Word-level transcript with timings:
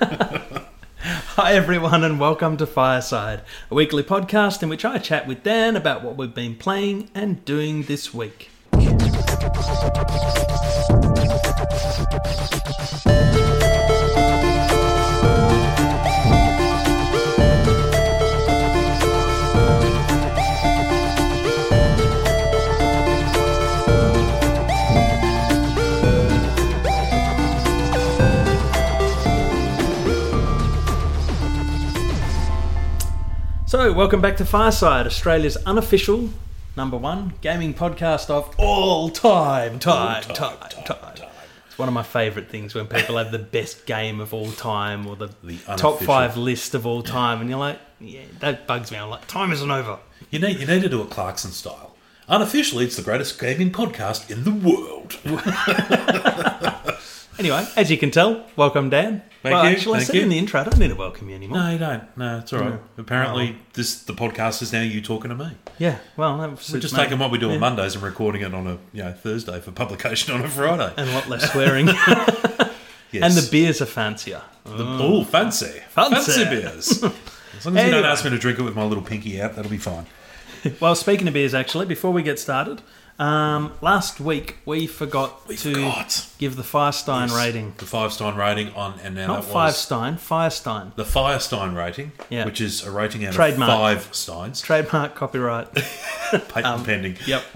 Hi, 1.00 1.52
everyone, 1.52 2.04
and 2.04 2.18
welcome 2.18 2.56
to 2.56 2.66
Fireside, 2.66 3.42
a 3.70 3.74
weekly 3.74 4.02
podcast 4.02 4.62
in 4.62 4.70
which 4.70 4.82
I 4.82 4.96
chat 4.96 5.26
with 5.26 5.42
Dan 5.42 5.76
about 5.76 6.02
what 6.02 6.16
we've 6.16 6.34
been 6.34 6.56
playing 6.56 7.10
and 7.14 7.44
doing 7.44 7.82
this 7.82 8.14
week. 8.14 8.48
So, 33.80 33.94
welcome 33.94 34.20
back 34.20 34.36
to 34.36 34.44
Fireside, 34.44 35.06
Australia's 35.06 35.56
unofficial 35.64 36.28
number 36.76 36.98
one 36.98 37.32
gaming 37.40 37.72
podcast 37.72 38.28
of 38.28 38.54
all 38.58 39.08
time. 39.08 39.78
Time, 39.78 40.22
time, 40.22 40.58
time. 40.84 40.98
It's 41.66 41.78
one 41.78 41.88
of 41.88 41.94
my 41.94 42.02
favourite 42.02 42.50
things 42.50 42.74
when 42.74 42.88
people 42.88 43.16
have 43.16 43.32
the 43.32 43.38
best 43.38 43.86
game 43.86 44.20
of 44.20 44.34
all 44.34 44.52
time 44.52 45.06
or 45.06 45.16
the, 45.16 45.30
The 45.42 45.56
top 45.78 46.00
five 46.00 46.36
list 46.36 46.74
of 46.74 46.84
all 46.84 47.02
time, 47.02 47.40
and 47.40 47.48
you're 47.48 47.58
like, 47.58 47.78
yeah, 48.00 48.20
that 48.40 48.66
bugs 48.66 48.92
me. 48.92 48.98
I'm 48.98 49.08
like, 49.08 49.26
time 49.26 49.50
isn't 49.50 49.70
over. 49.70 49.98
You 50.30 50.40
need 50.40 50.60
you 50.60 50.66
need 50.66 50.82
to 50.82 50.90
do 50.90 51.00
it 51.00 51.08
Clarkson 51.08 51.50
style. 51.50 51.96
Unofficially, 52.28 52.84
it's 52.84 52.96
the 52.96 53.02
greatest 53.02 53.40
gaming 53.40 53.72
podcast 53.72 54.30
in 54.30 54.44
the 54.44 54.52
world. 54.52 55.16
Anyway, 57.40 57.66
as 57.74 57.90
you 57.90 57.96
can 57.96 58.10
tell, 58.10 58.44
welcome, 58.54 58.90
Dan. 58.90 59.22
Thank 59.42 59.54
well, 59.54 59.64
you, 59.64 59.70
actually, 59.70 59.92
I 59.94 59.96
thank 59.98 60.06
said 60.08 60.16
you. 60.16 60.22
in 60.22 60.28
the 60.28 60.38
intro, 60.38 60.60
I 60.60 60.64
don't 60.64 60.78
need 60.78 60.88
to 60.88 60.94
welcome 60.94 61.30
you 61.30 61.34
anymore. 61.34 61.58
No, 61.58 61.70
you 61.70 61.78
don't. 61.78 62.16
No, 62.16 62.38
it's 62.40 62.52
all 62.52 62.60
right. 62.60 62.72
Mm. 62.74 62.98
Apparently, 62.98 63.56
oh, 63.58 63.62
this 63.72 64.02
the 64.02 64.12
podcast 64.12 64.60
is 64.60 64.70
now 64.72 64.82
you 64.82 65.00
talking 65.00 65.30
to 65.30 65.34
me. 65.34 65.52
Yeah, 65.78 65.98
well, 66.16 66.36
that 66.38 66.50
We're 66.50 66.78
just 66.80 66.92
me. 66.94 67.00
taking 67.02 67.18
what 67.18 67.30
we 67.30 67.38
do 67.38 67.48
Yeah. 67.48 67.54
on 67.54 67.60
Mondays 67.60 67.94
and 67.94 68.04
recording 68.04 68.42
it 68.42 68.52
on 68.52 68.66
a 68.66 68.78
you 68.92 69.02
know 69.02 69.12
Thursday 69.12 69.58
for 69.60 69.70
publication 69.70 70.34
on 70.34 70.42
a 70.42 70.48
Friday. 70.48 70.92
And 70.96 71.08
a 71.08 71.12
lot 71.14 71.28
less 71.28 71.50
swearing. 71.52 71.88
Yes. 73.12 73.24
and 73.24 73.44
the 73.44 73.50
beers 73.50 73.82
are 73.82 73.86
fancier. 73.86 74.40
The, 74.64 74.84
oh, 74.86 75.24
fancy, 75.24 75.80
Fancy. 75.88 76.44
beers. 76.44 77.02
As 77.58 77.66
long 77.66 77.76
as 77.76 77.84
you 77.86 77.90
don't 77.90 78.04
ask 78.04 78.24
me 78.24 78.30
to 78.30 78.38
drink 78.38 78.58
it 78.60 78.62
with 78.62 78.76
my 78.76 78.84
little 78.84 79.02
pinky 79.02 79.40
out, 79.42 79.56
that'll 79.56 79.70
be 79.70 79.78
fine. 79.78 80.06
Well, 80.78 80.94
speaking 80.94 81.26
of 81.26 81.34
beers, 81.34 81.52
actually, 81.52 81.86
before 81.86 82.12
we 82.12 82.22
get 82.22 82.38
started, 82.38 82.82
um, 83.20 83.72
last 83.82 84.18
week 84.18 84.56
we 84.64 84.86
forgot 84.86 85.46
to 85.48 85.56
forgot. 85.56 86.26
give 86.38 86.56
the 86.56 86.62
Firestein 86.62 87.28
Yes. 87.28 87.36
rating. 87.36 87.74
The 87.78 87.84
Firestein 87.84 88.36
rating 88.36 88.72
on, 88.74 88.98
and 89.04 89.14
now 89.14 89.26
Not 89.28 89.42
that 89.44 89.54
was 89.54 89.74
Firestein, 89.76 90.14
Firestein. 90.18 90.94
the 90.96 91.04
Firestein 91.04 91.76
rating, 91.76 92.12
Yeah. 92.30 92.44
which 92.46 92.60
is 92.60 92.82
a 92.84 92.90
rating 92.90 93.24
out 93.26 93.34
Trademark. 93.34 93.70
of 93.70 93.78
five 93.78 94.14
steins, 94.14 94.60
Trademark, 94.60 95.14
copyright. 95.14 95.72
patent 96.48 96.84
pending. 96.86 97.16
Yep. 97.26 97.54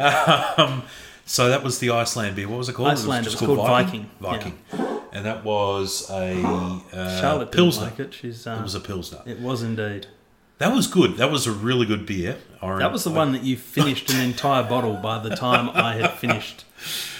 Um, 0.58 0.82
so 1.26 1.48
that 1.48 1.62
was 1.62 1.78
the 1.78 1.90
Iceland 1.90 2.36
beer. 2.36 2.46
What 2.48 2.58
was 2.58 2.68
it 2.68 2.74
called? 2.74 2.88
Iceland, 2.90 3.26
It 3.26 3.32
was 3.32 3.34
it 3.34 3.40
was 3.40 3.46
called 3.56 3.58
called 3.66 3.70
Viking. 3.86 4.10
Viking, 4.20 4.58
Viking. 4.70 5.00
And 5.12 5.24
that 5.24 5.44
was 5.44 6.10
a 6.10 6.34
uh, 6.92 7.20
Charlotte 7.20 7.52
pilsner. 7.52 7.84
like 7.84 8.00
it. 8.00 8.12
She's, 8.12 8.46
uh, 8.46 8.56
It 8.58 8.62
was 8.62 8.74
a 8.74 8.80
pilsner. 8.80 9.20
it 9.24 9.40
was 9.40 9.62
indeed. 9.62 10.08
That 10.64 10.74
was 10.74 10.86
good. 10.86 11.18
That 11.18 11.30
was 11.30 11.46
a 11.46 11.52
really 11.52 11.84
good 11.84 12.06
beer. 12.06 12.38
I 12.62 12.78
That 12.78 12.90
was 12.90 13.04
the 13.04 13.10
I- 13.10 13.16
one 13.16 13.32
that 13.32 13.42
you 13.42 13.54
finished 13.56 14.10
an 14.10 14.20
entire 14.22 14.62
bottle 14.62 14.94
by 14.94 15.18
the 15.18 15.36
time 15.36 15.68
I 15.68 15.96
had 15.96 16.12
finished. 16.14 16.64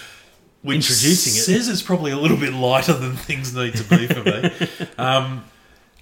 which 0.63 0.77
introducing 0.77 1.33
it. 1.33 1.43
Says 1.45 1.67
it's 1.69 1.83
probably 1.83 2.09
a 2.11 2.17
little 2.17 2.37
bit 2.37 2.53
lighter 2.53 2.93
than 2.93 3.15
things 3.15 3.53
need 3.55 3.75
to 3.75 3.83
be 3.83 4.07
for 4.07 4.23
me. 4.23 4.87
um, 4.97 5.43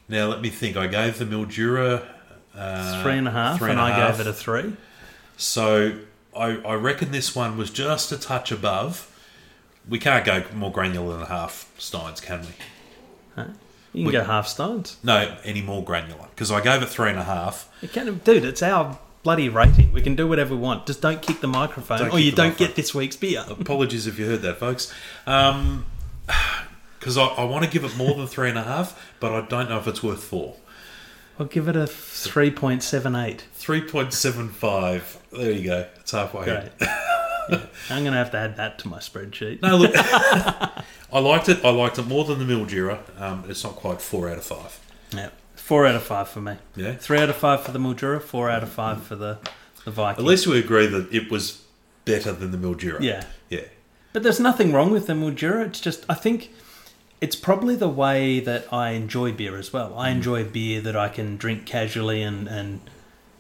now 0.08 0.28
let 0.28 0.40
me 0.40 0.50
think. 0.50 0.78
I 0.78 0.88
gave 0.88 1.18
the 1.18 1.26
Mildura 1.26 2.06
uh, 2.56 3.04
Three 3.04 3.18
and 3.18 3.28
a 3.28 3.32
half, 3.32 3.58
three 3.58 3.72
and 3.72 3.80
a 3.80 3.84
I 3.84 3.92
half. 3.92 4.18
gave 4.18 4.26
it 4.26 4.30
a 4.30 4.34
three. 4.34 4.78
So 5.36 5.98
I, 6.34 6.58
I 6.60 6.76
reckon 6.76 7.12
this 7.12 7.36
one 7.36 7.58
was 7.58 7.72
just 7.72 8.14
a 8.14 8.18
touch 8.18 8.54
above. 8.54 9.10
We 9.90 10.00
can't 10.00 10.24
go 10.24 10.46
more 10.56 10.72
granular 10.72 11.12
than 11.16 11.24
a 11.24 11.26
half 11.30 11.70
steins, 11.78 12.22
can 12.22 12.46
we? 13.38 13.44
You 13.94 14.04
can 14.06 14.12
go 14.12 14.24
half 14.24 14.48
stoned. 14.48 14.96
No, 15.04 15.38
any 15.44 15.62
more 15.62 15.84
granular 15.84 16.28
because 16.32 16.52
I 16.52 16.62
gave 16.62 16.82
it 16.82 16.90
three 16.90 17.10
and 17.12 17.20
a 17.20 17.24
half. 17.24 17.70
You 17.82 17.88
can, 17.88 18.18
dude, 18.20 18.44
it's 18.44 18.64
our 18.64 18.98
bloody 19.22 19.48
rating. 19.50 19.92
We 19.94 20.02
can 20.02 20.16
do 20.16 20.28
whatever 20.28 20.56
we 20.56 20.62
want. 20.62 20.86
Just 20.88 21.02
don't 21.02 21.22
kick 21.22 21.40
the 21.42 21.48
microphone, 21.48 22.00
Don't 22.00 22.12
or 22.12 22.20
you 22.20 22.32
don't 22.32 22.48
microphone. 22.50 22.68
get 22.68 22.76
this 22.76 22.94
week's 22.96 23.16
beer. 23.16 23.46
Apologies 23.48 24.08
if 24.08 24.18
you 24.20 24.26
heard 24.26 24.42
that, 24.42 24.58
folks. 24.58 24.94
Um 25.28 25.86
'cause 26.28 27.16
because 27.16 27.18
I, 27.18 27.26
I 27.26 27.44
want 27.44 27.66
to 27.66 27.70
give 27.70 27.84
it 27.84 27.96
more 27.98 28.16
than 28.16 28.28
three 28.28 28.50
and 28.50 28.58
a 28.58 28.64
half, 28.64 28.98
but 29.20 29.32
I 29.34 29.42
don't 29.42 29.70
know 29.70 29.78
if 29.78 29.88
it's 29.88 30.02
worth 30.02 30.24
four. 30.24 30.56
I'll 31.38 31.46
give 31.48 31.68
it 31.68 31.76
a 31.76 31.86
three 31.86 32.50
point 32.52 32.82
seven 32.84 33.16
eight. 33.16 33.44
Three 33.54 33.82
point 33.82 34.14
seven 34.14 34.50
five. 34.50 35.18
There 35.32 35.52
you 35.52 35.64
go. 35.66 35.88
It's 36.00 36.12
halfway. 36.12 36.46
Yeah. 37.50 37.66
I'm 37.90 38.04
going 38.04 38.14
to 38.14 38.20
have 38.20 38.32
to 38.32 38.38
add 38.38 38.58
that 38.58 38.80
to 38.80 38.88
my 38.88 39.00
spreadsheet. 39.00 39.62
No, 39.62 39.78
look, 39.78 39.92
I 39.96 41.20
liked 41.20 41.50
it. 41.50 41.64
I 41.64 41.70
liked 41.70 42.00
it 42.00 42.08
more 42.08 42.26
than 42.26 42.40
the 42.40 42.46
Mildura. 42.46 43.00
Um, 43.20 43.44
it's 43.48 43.64
not 43.64 43.76
quite 43.76 44.02
four 44.02 44.30
out 44.30 44.38
of 44.38 44.44
five. 44.44 44.80
Yeah. 45.14 45.30
Four 45.56 45.86
out 45.86 45.96
of 45.96 46.04
five 46.04 46.30
for 46.30 46.42
me. 46.42 46.58
Yeah. 46.76 46.96
Three 46.96 47.20
out 47.20 47.30
of 47.30 47.36
five 47.36 47.64
for 47.64 47.72
the 47.72 47.80
Mildura, 47.80 48.22
four 48.22 48.50
out 48.50 48.64
of 48.64 48.70
five 48.70 49.04
for 49.04 49.16
the, 49.16 49.40
the 49.86 49.92
Viking. 49.92 50.24
At 50.24 50.28
least 50.28 50.48
we 50.48 50.60
agree 50.60 50.88
that 50.88 51.14
it 51.14 51.32
was 51.32 51.64
better 52.06 52.32
than 52.32 52.52
the 52.52 52.58
Mildura. 52.58 53.00
Yeah. 53.02 53.24
Yeah. 53.50 53.62
But 54.12 54.24
there's 54.24 54.40
nothing 54.40 54.74
wrong 54.74 54.92
with 54.92 55.08
the 55.08 55.14
Mildura. 55.14 55.66
It's 55.66 55.80
just, 55.80 56.06
I 56.10 56.14
think 56.14 56.52
it's 57.22 57.36
probably 57.36 57.76
the 57.76 57.90
way 57.90 58.40
that 58.42 58.72
I 58.72 58.92
enjoy 58.92 59.32
beer 59.32 59.58
as 59.58 59.72
well. 59.72 59.92
Mm. 59.92 59.98
I 59.98 60.10
enjoy 60.10 60.44
beer 60.44 60.82
that 60.82 60.96
I 60.96 61.08
can 61.10 61.38
drink 61.38 61.66
casually 61.66 62.22
and, 62.22 62.48
and 62.48 62.82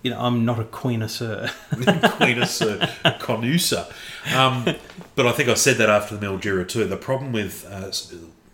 you 0.03 0.11
know, 0.11 0.19
I'm 0.19 0.45
not 0.45 0.59
a 0.59 0.63
queenesseur. 0.65 1.47
Queenus 1.71 2.61
uh, 2.61 3.11
Conusa. 3.19 3.91
Um, 4.35 4.75
but 5.15 5.25
I 5.25 5.31
think 5.31 5.49
I 5.49 5.55
said 5.55 5.77
that 5.77 5.89
after 5.89 6.15
the 6.15 6.25
Mildura 6.25 6.67
too. 6.67 6.85
The 6.85 6.97
problem 6.97 7.31
with 7.31 7.65
uh, 7.69 7.91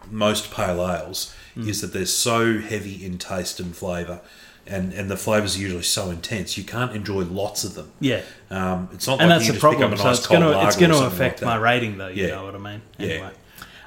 most 0.09 0.51
pale 0.51 0.87
ales 0.89 1.35
Mm. 1.57 1.67
is 1.67 1.81
that 1.81 1.93
they're 1.93 2.05
so 2.05 2.59
heavy 2.59 3.03
in 3.03 3.17
taste 3.17 3.59
and 3.59 3.75
flavour. 3.75 4.21
And, 4.67 4.93
and 4.93 5.09
the 5.09 5.17
flavours 5.17 5.57
are 5.57 5.61
usually 5.61 5.81
so 5.81 6.11
intense, 6.11 6.59
you 6.59 6.63
can't 6.63 6.95
enjoy 6.95 7.23
lots 7.23 7.63
of 7.63 7.73
them. 7.73 7.91
yeah. 7.99 8.21
Um, 8.51 8.87
it's 8.93 9.07
not 9.07 9.19
and 9.19 9.29
like 9.31 9.39
that's 9.39 9.47
you 9.47 9.53
the 9.53 9.59
problem. 9.59 9.97
So 9.97 10.03
nice 10.03 10.17
it's 10.19 10.27
going 10.27 10.41
to 10.43 10.67
it's 10.67 10.75
going 10.77 10.91
to 10.91 11.05
affect 11.07 11.41
like 11.41 11.47
my 11.47 11.55
rating, 11.55 11.97
though. 11.97 12.07
You 12.07 12.27
Yeah. 12.27 12.35
know 12.35 12.45
what 12.45 12.53
I 12.55 12.59
mean? 12.59 12.81
Yeah. 12.99 13.07
Anyway. 13.07 13.31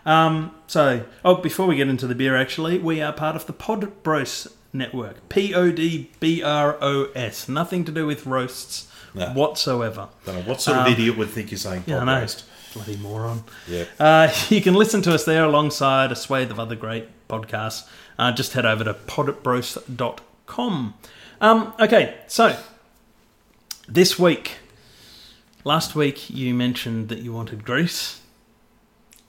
Um, 0.04 0.54
so, 0.66 1.04
oh, 1.24 1.36
before 1.36 1.68
we 1.68 1.76
get 1.76 1.86
into 1.88 2.08
the 2.08 2.16
beer, 2.16 2.36
actually, 2.36 2.78
we 2.80 3.00
are 3.00 3.12
part 3.12 3.36
of 3.36 3.46
the 3.46 3.52
Pod 3.52 4.02
Bros 4.02 4.48
network. 4.72 5.28
P 5.28 5.54
O 5.54 5.70
D 5.72 6.10
B 6.20 6.42
R 6.42 6.76
O 6.80 7.08
S. 7.14 7.48
Nothing 7.48 7.84
to 7.84 7.92
do 7.92 8.06
with 8.06 8.26
roasts 8.26 8.86
No. 9.14 9.26
whatsoever. 9.30 10.08
Don't 10.24 10.36
know 10.36 10.42
what 10.42 10.60
sort 10.60 10.78
of 10.78 10.86
Um, 10.86 10.92
idiot 10.92 11.16
would 11.18 11.30
think 11.30 11.50
you're 11.50 11.58
saying 11.58 11.84
Yeah, 11.86 11.96
I 11.96 11.98
pod 12.00 12.06
know. 12.06 12.20
roast. 12.20 12.44
Bloody 12.74 12.96
moron. 12.96 13.44
Yeah. 13.68 13.84
Uh, 14.00 14.32
you 14.48 14.62
can 14.62 14.74
listen 14.74 15.02
to 15.02 15.12
us 15.14 15.24
there 15.24 15.44
alongside 15.44 16.10
a 16.10 16.16
swathe 16.16 16.50
of 16.50 16.58
other 16.58 16.74
great 16.74 17.06
podcasts. 17.28 17.84
Uh, 18.18 18.32
just 18.32 18.54
head 18.54 18.64
over 18.64 18.82
to 18.84 18.94
podbros.com. 18.94 20.94
Um, 21.40 21.72
okay, 21.78 22.14
so 22.28 22.56
this 23.88 24.18
week, 24.18 24.52
last 25.64 25.94
week 25.94 26.30
you 26.30 26.54
mentioned 26.54 27.08
that 27.10 27.18
you 27.18 27.32
wanted 27.34 27.62
Greece. 27.64 28.20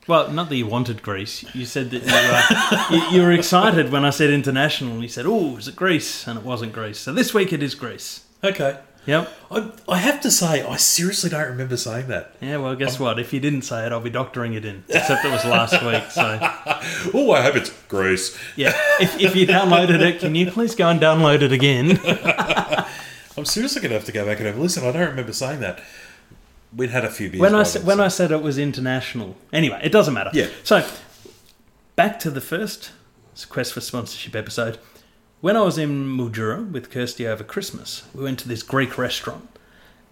Well, 0.07 0.29
not 0.31 0.49
that 0.49 0.55
you 0.57 0.67
wanted 0.67 1.01
Greece. 1.01 1.45
You 1.55 1.65
said 1.65 1.89
that 1.91 2.03
you, 2.03 2.09
uh, 2.11 2.87
you, 3.11 3.17
you 3.17 3.21
were 3.25 3.31
excited 3.31 3.91
when 3.91 4.03
I 4.03 4.09
said 4.09 4.29
international. 4.31 4.93
And 4.93 5.01
You 5.01 5.07
said, 5.07 5.25
"Oh, 5.25 5.55
is 5.57 5.67
it 5.67 5.75
Greece?" 5.77 6.27
And 6.27 6.37
it 6.37 6.43
wasn't 6.45 6.73
Greece. 6.73 6.99
So 6.99 7.13
this 7.13 7.33
week 7.33 7.53
it 7.53 7.63
is 7.63 7.73
Greece. 7.75 8.25
Okay. 8.43 8.77
Yep. 9.05 9.29
I, 9.51 9.71
I 9.89 9.97
have 9.97 10.21
to 10.21 10.31
say, 10.31 10.61
I 10.65 10.77
seriously 10.77 11.29
don't 11.29 11.49
remember 11.49 11.75
saying 11.75 12.07
that. 12.07 12.35
Yeah. 12.39 12.55
Well, 12.57 12.73
guess 12.75 12.99
what? 13.01 13.19
If 13.19 13.33
you 13.33 13.41
didn't 13.41 13.63
say 13.63 13.85
it, 13.85 13.91
I'll 13.91 13.99
be 13.99 14.09
doctoring 14.09 14.53
it 14.53 14.63
in. 14.63 14.83
Except 14.87 15.25
it 15.25 15.29
was 15.31 15.43
last 15.43 15.73
week. 15.85 16.09
So 16.11 16.39
Oh, 17.13 17.31
I 17.31 17.41
hope 17.41 17.55
it's 17.57 17.69
Greece. 17.89 18.37
yeah. 18.55 18.71
If, 19.01 19.19
if 19.19 19.35
you 19.35 19.45
downloaded 19.45 19.99
it, 20.01 20.19
can 20.21 20.35
you 20.35 20.49
please 20.51 20.73
go 20.75 20.87
and 20.89 21.01
download 21.01 21.41
it 21.41 21.51
again? 21.51 21.99
I'm 23.37 23.45
seriously 23.45 23.81
going 23.81 23.89
to 23.89 23.95
have 23.97 24.05
to 24.05 24.11
go 24.11 24.25
back 24.25 24.37
and 24.37 24.47
have 24.47 24.57
a 24.57 24.61
listen. 24.61 24.85
I 24.85 24.91
don't 24.91 25.09
remember 25.09 25.33
saying 25.33 25.59
that. 25.61 25.81
We'd 26.75 26.89
had 26.89 27.05
a 27.05 27.09
few 27.09 27.29
beers. 27.29 27.41
when 27.41 27.55
I 27.55 27.63
said, 27.63 27.85
when 27.85 27.99
I 27.99 28.07
said 28.07 28.31
it 28.31 28.41
was 28.41 28.57
international. 28.57 29.35
Anyway, 29.51 29.79
it 29.83 29.91
doesn't 29.91 30.13
matter. 30.13 30.31
Yeah. 30.33 30.47
So 30.63 30.85
back 31.95 32.19
to 32.19 32.31
the 32.31 32.41
first 32.41 32.91
quest 33.49 33.73
for 33.73 33.81
sponsorship 33.81 34.35
episode. 34.35 34.79
When 35.41 35.57
I 35.57 35.61
was 35.61 35.77
in 35.77 36.05
Mildura 36.17 36.71
with 36.71 36.89
Kirsty 36.89 37.27
over 37.27 37.43
Christmas, 37.43 38.03
we 38.13 38.23
went 38.23 38.39
to 38.39 38.47
this 38.47 38.63
Greek 38.63 38.97
restaurant, 38.97 39.49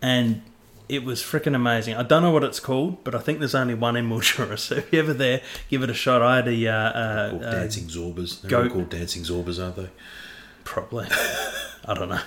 and 0.02 0.42
it 0.90 1.06
was 1.06 1.22
freaking 1.22 1.56
amazing. 1.56 1.96
I 1.96 2.04
don't 2.04 2.22
know 2.22 2.32
what 2.32 2.44
it's 2.44 2.60
called, 2.60 3.02
but 3.06 3.16
I 3.16 3.20
think 3.20 3.40
there's 3.40 3.56
only 3.56 3.74
one 3.74 3.96
in 3.96 4.10
Mildura. 4.10 4.58
So 4.60 4.76
if 4.76 4.92
you're 4.92 5.04
ever 5.04 5.14
there, 5.14 5.42
give 5.70 5.84
it 5.84 5.90
a 5.90 5.94
shot. 5.94 6.22
I 6.22 6.36
had 6.36 6.48
a 6.50 6.68
uh, 6.68 6.74
uh, 6.74 7.30
Called 7.30 7.44
uh, 7.44 7.52
dancing 7.52 7.86
zorbas. 7.86 8.42
They're 8.42 8.52
go- 8.52 8.64
all 8.64 8.70
called 8.70 8.90
dancing 8.90 9.24
zorbas, 9.24 9.64
aren't 9.64 9.78
they? 9.78 9.90
probably. 10.64 11.08
I 11.86 11.94
don't 11.96 12.10
know. 12.10 12.22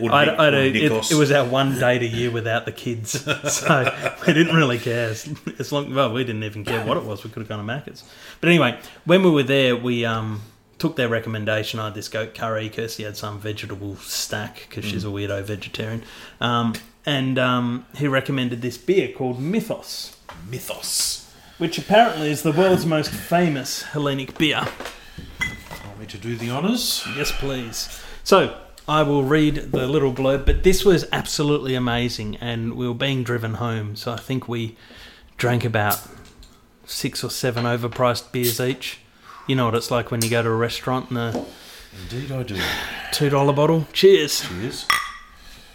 Or, 0.00 0.10
I, 0.12 0.24
Nick- 0.24 0.38
I, 0.38 0.48
it, 0.48 1.10
it 1.10 1.14
was 1.14 1.30
our 1.32 1.44
one 1.44 1.78
date 1.78 2.02
a 2.02 2.06
year 2.06 2.30
without 2.30 2.64
the 2.64 2.72
kids, 2.72 3.10
so 3.52 4.14
we 4.26 4.32
didn't 4.32 4.54
really 4.54 4.78
care. 4.78 5.10
As, 5.10 5.32
as 5.58 5.72
long, 5.72 5.94
well, 5.94 6.12
we 6.12 6.24
didn't 6.24 6.44
even 6.44 6.64
care 6.64 6.84
what 6.84 6.96
it 6.96 7.04
was. 7.04 7.24
We 7.24 7.30
could 7.30 7.40
have 7.40 7.48
gone 7.48 7.64
to 7.64 7.72
Macca's. 7.72 8.04
But 8.40 8.48
anyway, 8.48 8.78
when 9.04 9.22
we 9.22 9.30
were 9.30 9.42
there, 9.42 9.76
we 9.76 10.04
um, 10.04 10.42
took 10.78 10.96
their 10.96 11.08
recommendation. 11.08 11.78
I 11.78 11.84
had 11.86 11.94
this 11.94 12.08
goat 12.08 12.34
curry. 12.34 12.68
Kirsty 12.68 13.04
had 13.04 13.16
some 13.16 13.38
vegetable 13.38 13.96
stack 13.96 14.66
because 14.68 14.84
she's 14.84 15.04
a 15.04 15.08
weirdo 15.08 15.42
vegetarian. 15.44 16.02
Um, 16.40 16.74
and 17.06 17.38
um, 17.38 17.86
he 17.96 18.08
recommended 18.08 18.62
this 18.62 18.76
beer 18.78 19.08
called 19.12 19.40
Mythos, 19.40 20.16
Mythos. 20.48 21.32
which 21.58 21.78
apparently 21.78 22.30
is 22.30 22.42
the 22.42 22.52
world's 22.52 22.86
most 22.86 23.10
famous 23.10 23.82
Hellenic 23.82 24.36
beer. 24.38 24.66
Want 25.86 25.98
me 26.00 26.06
to 26.06 26.18
do 26.18 26.36
the 26.36 26.50
honours? 26.50 27.06
Yes, 27.16 27.32
please. 27.32 28.02
So 28.24 28.56
I 28.90 29.04
will 29.04 29.22
read 29.22 29.54
the 29.70 29.86
little 29.86 30.12
blurb, 30.12 30.44
but 30.44 30.64
this 30.64 30.84
was 30.84 31.06
absolutely 31.12 31.76
amazing, 31.76 32.34
and 32.40 32.74
we 32.74 32.88
were 32.88 32.94
being 32.94 33.22
driven 33.22 33.54
home. 33.54 33.94
So 33.94 34.10
I 34.12 34.16
think 34.16 34.48
we 34.48 34.76
drank 35.36 35.64
about 35.64 36.00
six 36.86 37.22
or 37.22 37.30
seven 37.30 37.66
overpriced 37.66 38.32
beers 38.32 38.58
each. 38.60 38.98
You 39.46 39.54
know 39.54 39.66
what 39.66 39.76
it's 39.76 39.92
like 39.92 40.10
when 40.10 40.22
you 40.22 40.28
go 40.28 40.42
to 40.42 40.48
a 40.48 40.54
restaurant 40.56 41.10
and 41.10 41.18
a 41.18 41.44
Indeed, 42.02 42.32
I 42.32 42.42
do. 42.42 42.60
two 43.12 43.30
dollar 43.30 43.52
bottle. 43.52 43.86
Cheers. 43.92 44.40
Cheers. 44.48 44.88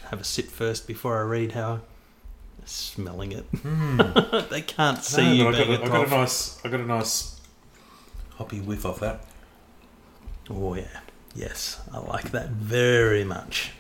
Have 0.10 0.20
a 0.20 0.26
sip 0.26 0.48
first 0.48 0.86
before 0.86 1.18
I 1.18 1.22
read 1.22 1.54
how. 1.54 1.72
I'm 1.74 1.82
Smelling 2.66 3.32
it. 3.32 3.46
Hmm. 3.62 3.98
they 4.50 4.62
can't 4.62 5.02
see 5.02 5.22
No, 5.22 5.32
you 5.32 5.48
I 5.48 5.52
got, 5.52 5.70
a, 5.70 5.84
I 5.84 5.88
got 5.88 6.08
a 6.08 6.10
nice, 6.10 6.66
I 6.66 6.68
got 6.70 6.80
a 6.82 6.86
nice 6.86 7.40
hoppy 8.32 8.60
whiff 8.60 8.86
off 8.86 9.00
that. 9.00 9.24
Oh 10.50 10.74
yeah, 10.76 11.00
yes, 11.36 11.82
I 11.92 12.00
like 12.00 12.32
that 12.32 12.50
very 12.50 13.24
much. 13.24 13.72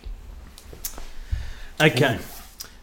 Okay, 1.81 2.19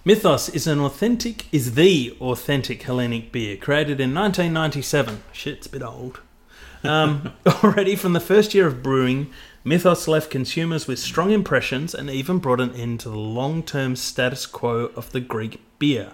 Mythos 0.04 0.48
is 0.48 0.66
an 0.66 0.80
authentic, 0.80 1.46
is 1.52 1.74
the 1.74 2.16
authentic 2.20 2.82
Hellenic 2.82 3.30
beer 3.30 3.56
created 3.56 4.00
in 4.00 4.12
1997. 4.14 5.22
Shit, 5.32 5.58
it's 5.58 5.66
a 5.66 5.70
bit 5.70 5.82
old. 5.82 6.20
Um, 6.82 7.32
already 7.46 7.94
from 7.94 8.12
the 8.12 8.20
first 8.20 8.52
year 8.54 8.66
of 8.66 8.82
brewing, 8.82 9.30
Mythos 9.64 10.08
left 10.08 10.30
consumers 10.30 10.88
with 10.88 10.98
strong 10.98 11.30
impressions 11.30 11.94
and 11.94 12.10
even 12.10 12.38
brought 12.38 12.60
an 12.60 12.74
end 12.74 13.00
to 13.00 13.08
the 13.08 13.16
long-term 13.16 13.94
status 13.94 14.44
quo 14.44 14.90
of 14.96 15.12
the 15.12 15.20
Greek 15.20 15.60
beer 15.78 16.12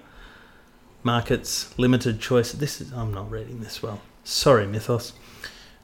markets, 1.02 1.76
limited 1.78 2.20
choice. 2.20 2.52
This 2.52 2.80
is 2.82 2.92
I'm 2.92 3.14
not 3.14 3.30
reading 3.30 3.60
this 3.60 3.82
well. 3.82 4.02
Sorry, 4.24 4.66
Mythos. 4.66 5.14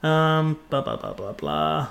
Um, 0.02 0.58
blah 0.68 0.82
blah 0.82 0.96
blah 0.96 1.14
blah 1.14 1.32
blah. 1.32 1.88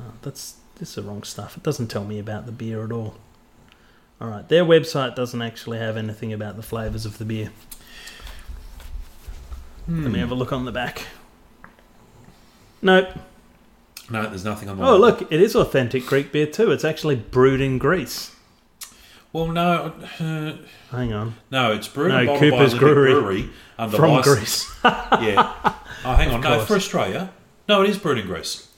Oh, 0.00 0.12
that's 0.22 0.56
this 0.78 0.90
is 0.90 0.94
the 0.96 1.02
wrong 1.02 1.22
stuff. 1.22 1.56
It 1.56 1.62
doesn't 1.62 1.88
tell 1.88 2.04
me 2.04 2.18
about 2.18 2.46
the 2.46 2.52
beer 2.52 2.84
at 2.84 2.92
all. 2.92 3.16
All 4.20 4.28
right, 4.28 4.48
their 4.48 4.64
website 4.64 5.14
doesn't 5.14 5.42
actually 5.42 5.78
have 5.78 5.96
anything 5.96 6.32
about 6.32 6.56
the 6.56 6.62
flavors 6.62 7.04
of 7.04 7.18
the 7.18 7.24
beer. 7.24 7.50
Let 9.86 10.10
me 10.10 10.18
have 10.18 10.30
a 10.30 10.34
look 10.34 10.52
on 10.52 10.64
the 10.64 10.72
back. 10.72 11.06
Nope. 12.80 13.08
No, 14.10 14.22
there's 14.28 14.44
nothing 14.44 14.68
on 14.68 14.78
the. 14.78 14.84
Oh, 14.84 14.96
look, 14.96 15.30
it 15.32 15.40
is 15.40 15.54
authentic 15.54 16.06
Greek 16.06 16.32
beer 16.32 16.46
too. 16.46 16.70
It's 16.70 16.84
actually 16.84 17.16
brewed 17.16 17.60
in 17.60 17.78
Greece. 17.78 18.34
Well, 19.32 19.48
no, 19.48 19.92
uh, 20.20 20.52
Hang 20.90 21.12
on. 21.12 21.34
no, 21.50 21.72
it's 21.72 21.88
brewed 21.88 22.08
No, 22.10 22.18
and 22.18 22.38
Cooper's 22.38 22.72
by 22.72 22.78
Brewery. 22.78 23.12
Brewery 23.14 23.50
under 23.78 23.96
From 23.96 24.10
license. 24.12 24.36
Greece. 24.38 24.70
yeah. 24.84 25.74
Oh, 26.04 26.14
hang 26.14 26.30
on. 26.30 26.40
No, 26.40 26.56
course. 26.56 26.68
for 26.68 26.76
Australia. 26.76 27.32
No, 27.68 27.82
it 27.82 27.90
is 27.90 27.98
brewed 27.98 28.18
in 28.18 28.26
Greece. 28.26 28.68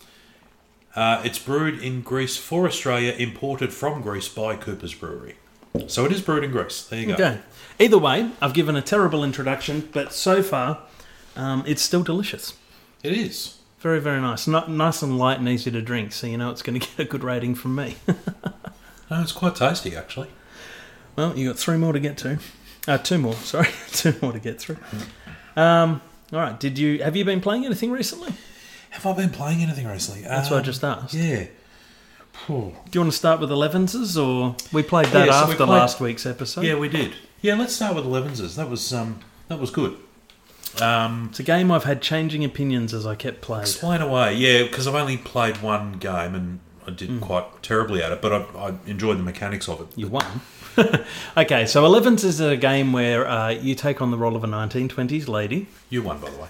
Uh, 0.96 1.20
it's 1.24 1.38
brewed 1.38 1.80
in 1.82 2.00
Greece 2.00 2.36
for 2.38 2.66
Australia, 2.66 3.12
imported 3.18 3.72
from 3.72 4.00
Greece 4.00 4.28
by 4.28 4.56
Cooper's 4.56 4.94
Brewery. 4.94 5.36
So 5.88 6.06
it 6.06 6.12
is 6.12 6.22
brewed 6.22 6.42
in 6.42 6.50
Greece. 6.50 6.82
There 6.86 6.98
you 7.00 7.06
go. 7.08 7.12
Okay. 7.12 7.38
Either 7.78 7.98
way, 7.98 8.30
I've 8.40 8.54
given 8.54 8.76
a 8.76 8.82
terrible 8.82 9.22
introduction, 9.22 9.90
but 9.92 10.12
so 10.14 10.42
far, 10.42 10.78
um, 11.36 11.62
it's 11.66 11.82
still 11.82 12.02
delicious. 12.02 12.54
It 13.02 13.12
is. 13.12 13.58
Very, 13.80 14.00
very 14.00 14.22
nice. 14.22 14.46
Not 14.46 14.70
nice 14.70 15.02
and 15.02 15.18
light 15.18 15.38
and 15.38 15.46
easy 15.48 15.70
to 15.70 15.82
drink, 15.82 16.12
so 16.12 16.26
you 16.26 16.38
know 16.38 16.50
it's 16.50 16.62
going 16.62 16.80
to 16.80 16.86
get 16.86 16.98
a 16.98 17.04
good 17.04 17.22
rating 17.22 17.54
from 17.54 17.74
me. 17.74 17.96
No, 19.08 19.22
it's 19.22 19.30
quite 19.30 19.54
tasty 19.54 19.94
actually. 19.94 20.30
well, 21.14 21.38
you 21.38 21.46
got 21.48 21.56
three 21.56 21.76
more 21.76 21.92
to 21.92 22.00
get 22.00 22.16
to. 22.18 22.40
Uh, 22.88 22.98
two 22.98 23.18
more, 23.18 23.34
sorry, 23.34 23.68
two 23.92 24.12
more 24.20 24.32
to 24.32 24.40
get 24.40 24.58
through. 24.60 24.78
Um, 25.56 26.00
all 26.32 26.40
right. 26.40 26.58
Did 26.58 26.76
you 26.76 27.00
have 27.04 27.14
you 27.14 27.24
been 27.24 27.40
playing 27.40 27.64
anything 27.64 27.92
recently? 27.92 28.34
Have 28.96 29.06
I 29.06 29.12
been 29.14 29.30
playing 29.30 29.62
anything 29.62 29.86
recently? 29.86 30.22
That's 30.22 30.50
what 30.50 30.56
I 30.56 30.58
Um, 30.60 30.64
just 30.64 30.82
asked. 30.84 31.14
Yeah. 31.14 31.44
Phew. 32.46 32.72
Do 32.90 32.90
you 32.92 33.00
want 33.00 33.12
to 33.12 33.16
start 33.16 33.40
with 33.40 33.50
Elevenses, 33.50 34.16
or 34.22 34.56
we 34.72 34.82
played 34.82 35.06
that 35.06 35.26
Yeah, 35.26 35.32
so 35.40 35.46
we 35.46 35.52
after 35.52 35.64
played- 35.66 35.68
last 35.68 36.00
week's 36.00 36.26
episode? 36.26 36.64
Yeah, 36.64 36.74
we 36.76 36.88
did. 36.88 37.14
Yeah, 37.40 37.54
let's 37.54 37.74
start 37.74 37.94
with 37.94 38.04
Elevenses. 38.04 38.56
That 38.56 38.68
was 38.70 38.92
um, 38.92 39.20
that 39.48 39.58
was 39.58 39.70
good. 39.70 39.96
Um, 40.82 41.28
It's 41.30 41.40
a 41.40 41.42
game 41.42 41.70
I've 41.70 41.84
had 41.84 42.02
changing 42.02 42.44
opinions 42.44 42.92
as 42.92 43.06
I 43.06 43.14
kept 43.14 43.40
playing. 43.40 43.62
explain 43.62 44.02
away. 44.02 44.34
Yeah, 44.34 44.64
because 44.64 44.86
I've 44.86 44.94
only 44.94 45.16
played 45.16 45.62
one 45.62 45.92
game 45.94 46.34
and 46.34 46.60
I 46.86 46.90
did 46.90 47.08
Mm. 47.08 47.20
quite 47.20 47.62
terribly 47.62 48.02
at 48.02 48.12
it, 48.12 48.20
but 48.20 48.32
I, 48.32 48.44
I 48.58 48.72
enjoyed 48.86 49.18
the 49.18 49.22
mechanics 49.22 49.68
of 49.68 49.80
it. 49.80 49.86
You 49.96 50.08
won. 50.08 50.42
okay, 51.36 51.64
so 51.66 51.84
Elevens 51.86 52.24
is 52.24 52.40
a 52.40 52.56
game 52.56 52.92
where 52.92 53.26
uh, 53.26 53.48
you 53.48 53.74
take 53.74 54.02
on 54.02 54.10
the 54.10 54.18
role 54.18 54.36
of 54.36 54.44
a 54.44 54.46
1920s 54.46 55.26
lady. 55.28 55.66
You 55.88 56.02
won, 56.02 56.18
by 56.20 56.28
the 56.30 56.36
way. 56.36 56.48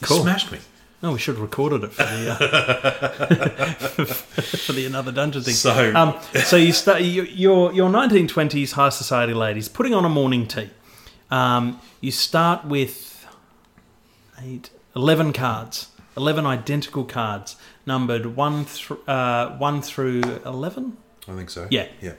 You 0.00 0.06
smashed 0.06 0.52
me. 0.52 0.58
Oh, 1.02 1.12
we 1.12 1.18
should 1.20 1.36
have 1.36 1.42
recorded 1.42 1.84
it 1.84 1.92
for 1.92 2.02
the 2.02 2.30
uh, 2.30 4.04
for 4.04 4.72
the 4.72 4.84
another 4.86 5.12
dungeon 5.12 5.42
thing. 5.42 5.54
So- 5.54 5.94
um, 5.94 6.18
so 6.44 6.56
you 6.56 6.72
start 6.72 7.02
your 7.02 7.72
your 7.72 7.88
1920s 7.90 8.72
high 8.72 8.88
society 8.88 9.34
ladies 9.34 9.68
putting 9.68 9.94
on 9.94 10.04
a 10.04 10.08
morning 10.08 10.46
tea. 10.46 10.70
Um, 11.30 11.80
you 12.00 12.10
start 12.10 12.64
with 12.64 13.26
eight, 14.42 14.70
11 14.96 15.32
cards, 15.34 15.88
11 16.16 16.46
identical 16.46 17.04
cards, 17.04 17.56
numbered 17.86 18.34
one 18.34 18.64
through 18.64 19.00
uh, 19.06 19.56
one 19.58 19.82
through 19.82 20.22
11. 20.44 20.96
I 21.28 21.32
think 21.36 21.50
so. 21.50 21.68
Yeah. 21.70 21.86
Yeah. 22.00 22.14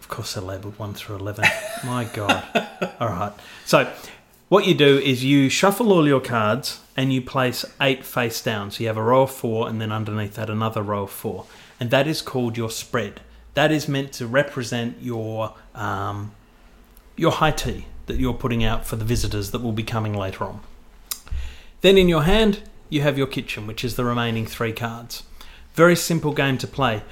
Of 0.00 0.08
course, 0.08 0.34
they're 0.34 0.42
labelled 0.44 0.78
1 0.78 0.94
through 0.94 1.16
11. 1.16 1.44
My 1.84 2.04
God. 2.04 2.44
All 3.00 3.08
right. 3.08 3.32
So, 3.66 3.90
what 4.48 4.66
you 4.66 4.74
do 4.74 4.98
is 4.98 5.22
you 5.24 5.48
shuffle 5.50 5.92
all 5.92 6.06
your 6.06 6.20
cards 6.20 6.80
and 6.98 7.12
you 7.12 7.22
place 7.22 7.64
eight 7.80 8.04
face 8.04 8.42
down. 8.42 8.72
So, 8.72 8.82
you 8.82 8.88
have 8.88 8.96
a 8.96 9.02
row 9.02 9.22
of 9.22 9.30
four 9.30 9.68
and 9.68 9.80
then 9.80 9.92
underneath 9.92 10.34
that, 10.34 10.50
another 10.50 10.82
row 10.82 11.04
of 11.04 11.10
four. 11.10 11.46
And 11.78 11.92
that 11.92 12.08
is 12.08 12.20
called 12.20 12.56
your 12.56 12.70
spread. 12.70 13.20
That 13.54 13.70
is 13.70 13.86
meant 13.86 14.12
to 14.14 14.26
represent 14.26 15.00
your, 15.00 15.54
um, 15.76 16.32
your 17.16 17.30
high 17.30 17.52
tea 17.52 17.86
that 18.06 18.16
you're 18.18 18.34
putting 18.34 18.64
out 18.64 18.84
for 18.84 18.96
the 18.96 19.04
visitors 19.04 19.52
that 19.52 19.62
will 19.62 19.70
be 19.70 19.84
coming 19.84 20.12
later 20.12 20.42
on. 20.42 20.60
Then, 21.82 21.96
in 21.96 22.08
your 22.08 22.24
hand, 22.24 22.62
you 22.90 23.02
have 23.02 23.16
your 23.16 23.28
kitchen, 23.28 23.68
which 23.68 23.84
is 23.84 23.94
the 23.94 24.04
remaining 24.04 24.44
three 24.44 24.72
cards. 24.72 25.22
Very 25.74 25.94
simple 25.94 26.32
game 26.32 26.58
to 26.58 26.66
play. 26.66 27.04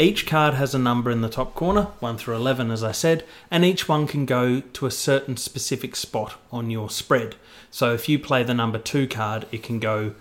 Each 0.00 0.26
card 0.26 0.54
has 0.54 0.74
a 0.74 0.78
number 0.78 1.10
in 1.10 1.20
the 1.20 1.28
top 1.28 1.54
corner, 1.54 1.88
1 2.00 2.16
through 2.16 2.36
11, 2.36 2.70
as 2.70 2.82
I 2.82 2.90
said, 2.90 3.22
and 3.50 3.66
each 3.66 3.86
one 3.86 4.06
can 4.06 4.24
go 4.24 4.60
to 4.60 4.86
a 4.86 4.90
certain 4.90 5.36
specific 5.36 5.94
spot 5.94 6.36
on 6.50 6.70
your 6.70 6.88
spread. 6.88 7.34
So 7.70 7.92
if 7.92 8.08
you 8.08 8.18
play 8.18 8.42
the 8.42 8.54
number 8.54 8.78
2 8.78 9.06
card, 9.08 9.44
it 9.52 9.62
can 9.62 9.78
go 9.78 10.14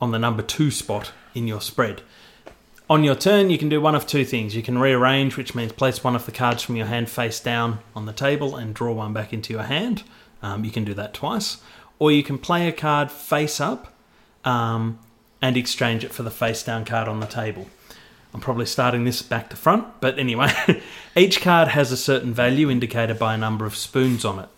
on 0.00 0.12
the 0.12 0.18
number 0.18 0.40
2 0.40 0.70
spot 0.70 1.12
in 1.34 1.46
your 1.46 1.60
spread. 1.60 2.00
On 2.88 3.04
your 3.04 3.14
turn, 3.14 3.50
you 3.50 3.58
can 3.58 3.68
do 3.68 3.82
one 3.82 3.94
of 3.94 4.06
two 4.06 4.24
things. 4.24 4.56
You 4.56 4.62
can 4.62 4.78
rearrange, 4.78 5.36
which 5.36 5.54
means 5.54 5.72
place 5.72 6.02
one 6.02 6.16
of 6.16 6.24
the 6.24 6.32
cards 6.32 6.62
from 6.62 6.76
your 6.76 6.86
hand 6.86 7.10
face 7.10 7.38
down 7.38 7.80
on 7.94 8.06
the 8.06 8.14
table 8.14 8.56
and 8.56 8.74
draw 8.74 8.94
one 8.94 9.12
back 9.12 9.34
into 9.34 9.52
your 9.52 9.64
hand. 9.64 10.04
Um, 10.40 10.64
you 10.64 10.70
can 10.70 10.84
do 10.84 10.94
that 10.94 11.12
twice. 11.12 11.58
Or 11.98 12.10
you 12.10 12.22
can 12.22 12.38
play 12.38 12.66
a 12.66 12.72
card 12.72 13.12
face 13.12 13.60
up 13.60 13.92
um, 14.46 14.98
and 15.42 15.54
exchange 15.54 16.02
it 16.02 16.14
for 16.14 16.22
the 16.22 16.30
face 16.30 16.62
down 16.62 16.86
card 16.86 17.08
on 17.08 17.20
the 17.20 17.26
table. 17.26 17.66
I'm 18.34 18.40
probably 18.40 18.66
starting 18.66 19.04
this 19.04 19.22
back 19.22 19.48
to 19.50 19.56
front, 19.56 20.00
but 20.00 20.18
anyway, 20.18 20.52
each 21.16 21.40
card 21.40 21.68
has 21.68 21.90
a 21.90 21.96
certain 21.96 22.34
value 22.34 22.70
indicated 22.70 23.18
by 23.18 23.34
a 23.34 23.38
number 23.38 23.64
of 23.64 23.74
spoons 23.74 24.24
on 24.24 24.38
it. 24.38 24.48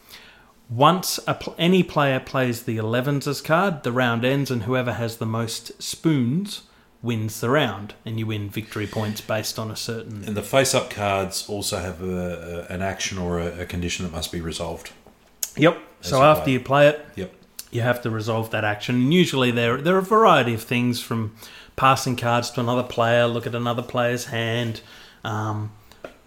Once 0.69 1.19
a 1.27 1.35
pl- 1.35 1.55
any 1.59 1.83
player 1.83 2.21
plays 2.21 2.63
the 2.63 2.77
11s 2.77 3.43
card, 3.45 3.83
the 3.83 3.93
round 3.93 4.25
ends, 4.25 4.51
and 4.51 4.65
whoever 4.65 4.93
has 4.95 5.17
the 5.17 5.27
most 5.27 5.81
spoons 5.83 6.63
wins 7.03 7.41
the 7.41 7.49
round, 7.49 7.95
and 8.05 8.19
you 8.19 8.27
win 8.27 8.49
victory 8.49 8.87
points 8.87 9.21
based 9.21 9.59
on 9.59 9.71
a 9.71 9.77
certain. 9.77 10.23
And 10.25 10.37
the 10.37 10.43
face-up 10.43 10.91
cards 10.91 11.49
also 11.49 11.79
have 11.79 12.03
a, 12.03 12.67
a, 12.71 12.75
an 12.75 12.83
action 12.83 13.19
or 13.19 13.41
a, 13.41 13.61
a 13.63 13.67
condition 13.67 14.05
that 14.05 14.13
must 14.13 14.31
be 14.31 14.41
resolved. 14.41 14.93
Yep. 15.57 15.79
So 16.03 16.23
after 16.23 16.45
play. 16.45 16.53
you 16.53 16.61
play 16.61 16.89
it, 16.89 17.07
Yep. 17.17 17.35
You 17.71 17.81
have 17.83 18.03
to 18.03 18.11
resolve 18.11 18.51
that 18.51 18.65
action. 18.65 18.97
And 18.97 19.15
usually 19.15 19.51
there 19.51 19.77
there 19.81 19.95
are 19.97 19.99
a 19.99 20.03
variety 20.03 20.55
of 20.55 20.63
things 20.63 21.01
from 21.01 21.35
passing 21.77 22.17
cards 22.17 22.51
to 22.51 22.61
another 22.61 22.83
player, 22.83 23.27
look 23.27 23.47
at 23.47 23.55
another 23.55 23.83
player's 23.83 24.27
hand, 24.27 24.81
um, 25.25 25.73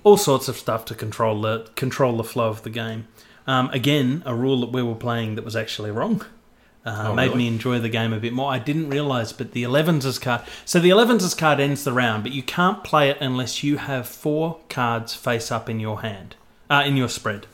all 0.03 0.17
sorts 0.17 0.47
of 0.47 0.57
stuff 0.57 0.85
to 0.85 0.95
control 0.95 1.41
the 1.41 1.69
control 1.75 2.17
the 2.17 2.23
flow 2.23 2.49
of 2.49 2.63
the 2.63 2.69
game. 2.69 3.07
Um, 3.45 3.69
again, 3.71 4.23
a 4.25 4.33
rule 4.33 4.61
that 4.61 4.71
we 4.71 4.81
were 4.81 4.95
playing 4.95 5.35
that 5.35 5.43
was 5.45 5.55
actually 5.55 5.91
wrong. 5.91 6.21
Uh, 6.85 7.07
Oh, 7.09 7.13
made 7.13 7.27
really? 7.27 7.37
me 7.39 7.47
enjoy 7.47 7.79
the 7.79 7.87
game 7.89 8.11
a 8.11 8.19
bit 8.19 8.33
more. 8.33 8.51
I 8.51 8.59
didn't 8.59 8.89
realise, 8.89 9.31
but 9.31 9.53
the 9.53 9.63
11s 9.63 10.19
card. 10.21 10.41
So 10.65 10.79
the 10.81 10.89
11s 10.89 11.37
card 11.37 11.59
ends 11.61 11.83
the 11.85 11.93
round, 11.93 12.23
but 12.23 12.33
you 12.33 12.43
can't 12.43 12.83
play 12.83 13.09
it 13.09 13.17
unless 13.21 13.63
you 13.63 13.77
have 13.77 14.05
four 14.07 14.59
cards 14.69 15.13
face 15.15 15.49
up 15.49 15.69
in 15.69 15.79
your 15.79 16.01
hand, 16.01 16.35
uh, 16.69 16.83
in 16.85 16.97
your 16.97 17.07
spread. 17.07 17.47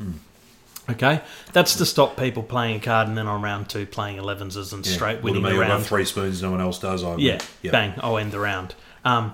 Okay, 0.90 1.22
that's 1.54 1.76
to 1.76 1.86
stop 1.86 2.18
people 2.18 2.42
playing 2.44 2.78
a 2.78 2.80
card 2.80 3.08
and 3.08 3.18
then 3.18 3.28
on 3.28 3.42
round 3.42 3.70
two 3.70 3.86
playing 3.86 4.18
11s 4.18 4.74
and 4.74 4.86
Yeah. 4.86 4.92
straight 4.94 5.18
Well, 5.18 5.34
winning 5.34 5.44
to 5.44 5.50
the 5.50 5.56
me, 5.56 5.62
I've 5.62 5.68
got 5.68 5.74
round. 5.74 5.86
three 5.86 6.06
spoons, 6.06 6.42
no 6.42 6.52
one 6.52 6.62
else 6.62 6.80
does. 6.80 7.04
I 7.04 7.16
Yeah, 7.18 7.40
Yep. 7.62 7.72
bang, 7.72 7.94
I'll 8.02 8.18
end 8.18 8.32
the 8.32 8.40
round. 8.40 8.76
Um, 9.06 9.34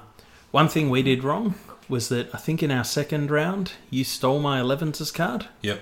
one 0.52 0.68
thing 0.68 0.90
we 0.90 1.02
did 1.02 1.24
wrong 1.24 1.56
was 1.88 2.10
that 2.10 2.30
I 2.34 2.38
think 2.38 2.62
in 2.64 2.72
our 2.72 2.84
second 2.84 3.30
round 3.32 3.74
you 3.90 4.04
stole 4.04 4.40
my 4.40 4.60
11s 4.60 5.12
card. 5.12 5.46
Yep. 5.62 5.82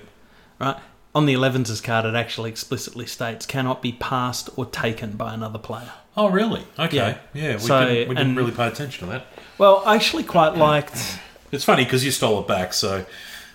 Right 0.60 0.76
on 1.16 1.26
the 1.26 1.34
11s 1.36 1.80
card, 1.82 2.06
it 2.06 2.16
actually 2.16 2.50
explicitly 2.50 3.06
states 3.06 3.46
cannot 3.46 3.82
be 3.82 3.92
passed 3.94 4.50
or 4.56 4.66
taken 4.66 5.12
by 5.12 5.34
another 5.34 5.60
player. 5.60 5.92
Oh, 6.18 6.28
really? 6.28 6.66
Okay. 6.78 6.98
Yeah. 6.98 7.16
Yeah. 7.34 7.54
we, 7.54 7.60
So, 7.60 7.80
didn't, 7.86 8.10
we 8.10 8.16
didn't 8.16 8.18
and- 8.30 8.38
really 8.38 8.52
pay 8.52 8.68
attention 8.68 9.08
to 9.08 9.14
that. 9.14 9.26
Well, 9.58 9.82
I 9.86 9.96
actually 9.96 10.24
quite 10.24 10.56
liked. 10.58 11.20
It's 11.52 11.64
funny 11.64 11.84
because 11.84 12.04
you 12.04 12.10
stole 12.12 12.40
it 12.42 12.48
back, 12.48 12.74
so 12.74 13.06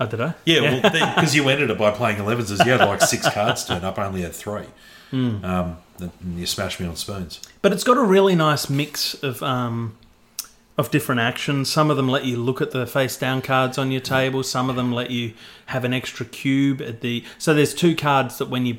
Oh, 0.00 0.06
did 0.06 0.20
I? 0.20 0.34
yeah. 0.44 0.60
Well, 0.60 0.82
because 0.82 1.34
you 1.34 1.48
ended 1.48 1.70
it 1.70 1.78
by 1.78 1.90
playing 1.90 2.18
11s, 2.18 2.52
as 2.52 2.64
you 2.64 2.72
had 2.72 2.80
like 2.80 3.00
six 3.02 3.28
cards 3.28 3.64
turn 3.64 3.84
up. 3.84 3.98
I 3.98 4.06
only 4.06 4.22
had 4.22 4.32
three. 4.32 4.66
Hmm. 5.10 5.44
Um, 5.44 5.78
and 5.98 6.38
you 6.38 6.46
smashed 6.46 6.78
me 6.80 6.86
on 6.86 6.96
spoons. 6.96 7.40
But 7.62 7.72
it's 7.72 7.84
got 7.84 7.96
a 7.96 8.02
really 8.02 8.34
nice 8.36 8.70
mix 8.70 9.14
of 9.22 9.42
um, 9.42 9.96
of 10.76 10.90
different 10.90 11.20
actions. 11.20 11.70
Some 11.70 11.90
of 11.90 11.96
them 11.96 12.08
let 12.08 12.24
you 12.24 12.36
look 12.36 12.60
at 12.60 12.70
the 12.70 12.86
face 12.86 13.16
down 13.16 13.42
cards 13.42 13.78
on 13.78 13.90
your 13.90 14.00
table. 14.00 14.42
Some 14.44 14.70
of 14.70 14.76
them 14.76 14.92
let 14.92 15.10
you 15.10 15.34
have 15.66 15.84
an 15.84 15.92
extra 15.92 16.24
cube 16.24 16.80
at 16.80 17.00
the. 17.00 17.24
So 17.38 17.52
there's 17.54 17.74
two 17.74 17.96
cards 17.96 18.38
that 18.38 18.48
when 18.48 18.66
you. 18.66 18.78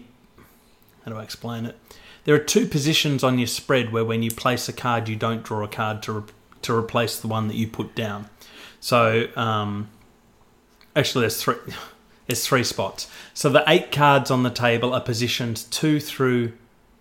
How 1.04 1.12
do 1.12 1.18
I 1.18 1.24
explain 1.24 1.66
it? 1.66 1.78
There 2.24 2.36
are 2.36 2.40
two 2.40 2.68
positions 2.68 3.24
on 3.24 3.40
your 3.40 3.48
spread 3.48 3.92
where 3.92 4.06
when 4.06 4.22
you 4.22 4.32
place 4.32 4.70
a 4.70 4.74
card, 4.74 5.10
you 5.10 5.16
don't 5.16 5.44
draw 5.44 5.64
a 5.64 5.68
card 5.68 6.04
to 6.04 6.12
re- 6.14 6.24
to 6.62 6.76
replace 6.76 7.20
the 7.20 7.28
one 7.28 7.48
that 7.48 7.56
you 7.56 7.68
put 7.68 7.96
down. 7.96 8.30
So 8.80 9.28
um, 9.36 9.90
actually, 11.00 11.24
there's 11.24 11.41
three. 11.41 11.56
There's 12.27 12.46
three 12.46 12.63
spots. 12.63 13.10
So 13.34 13.50
the 13.50 13.63
eight 13.65 13.91
cards 13.91 14.29
on 14.29 14.44
the 14.44 14.51
table 14.51 14.94
are 14.94 15.01
positioned 15.01 15.65
two 15.72 16.00
through 16.00 16.53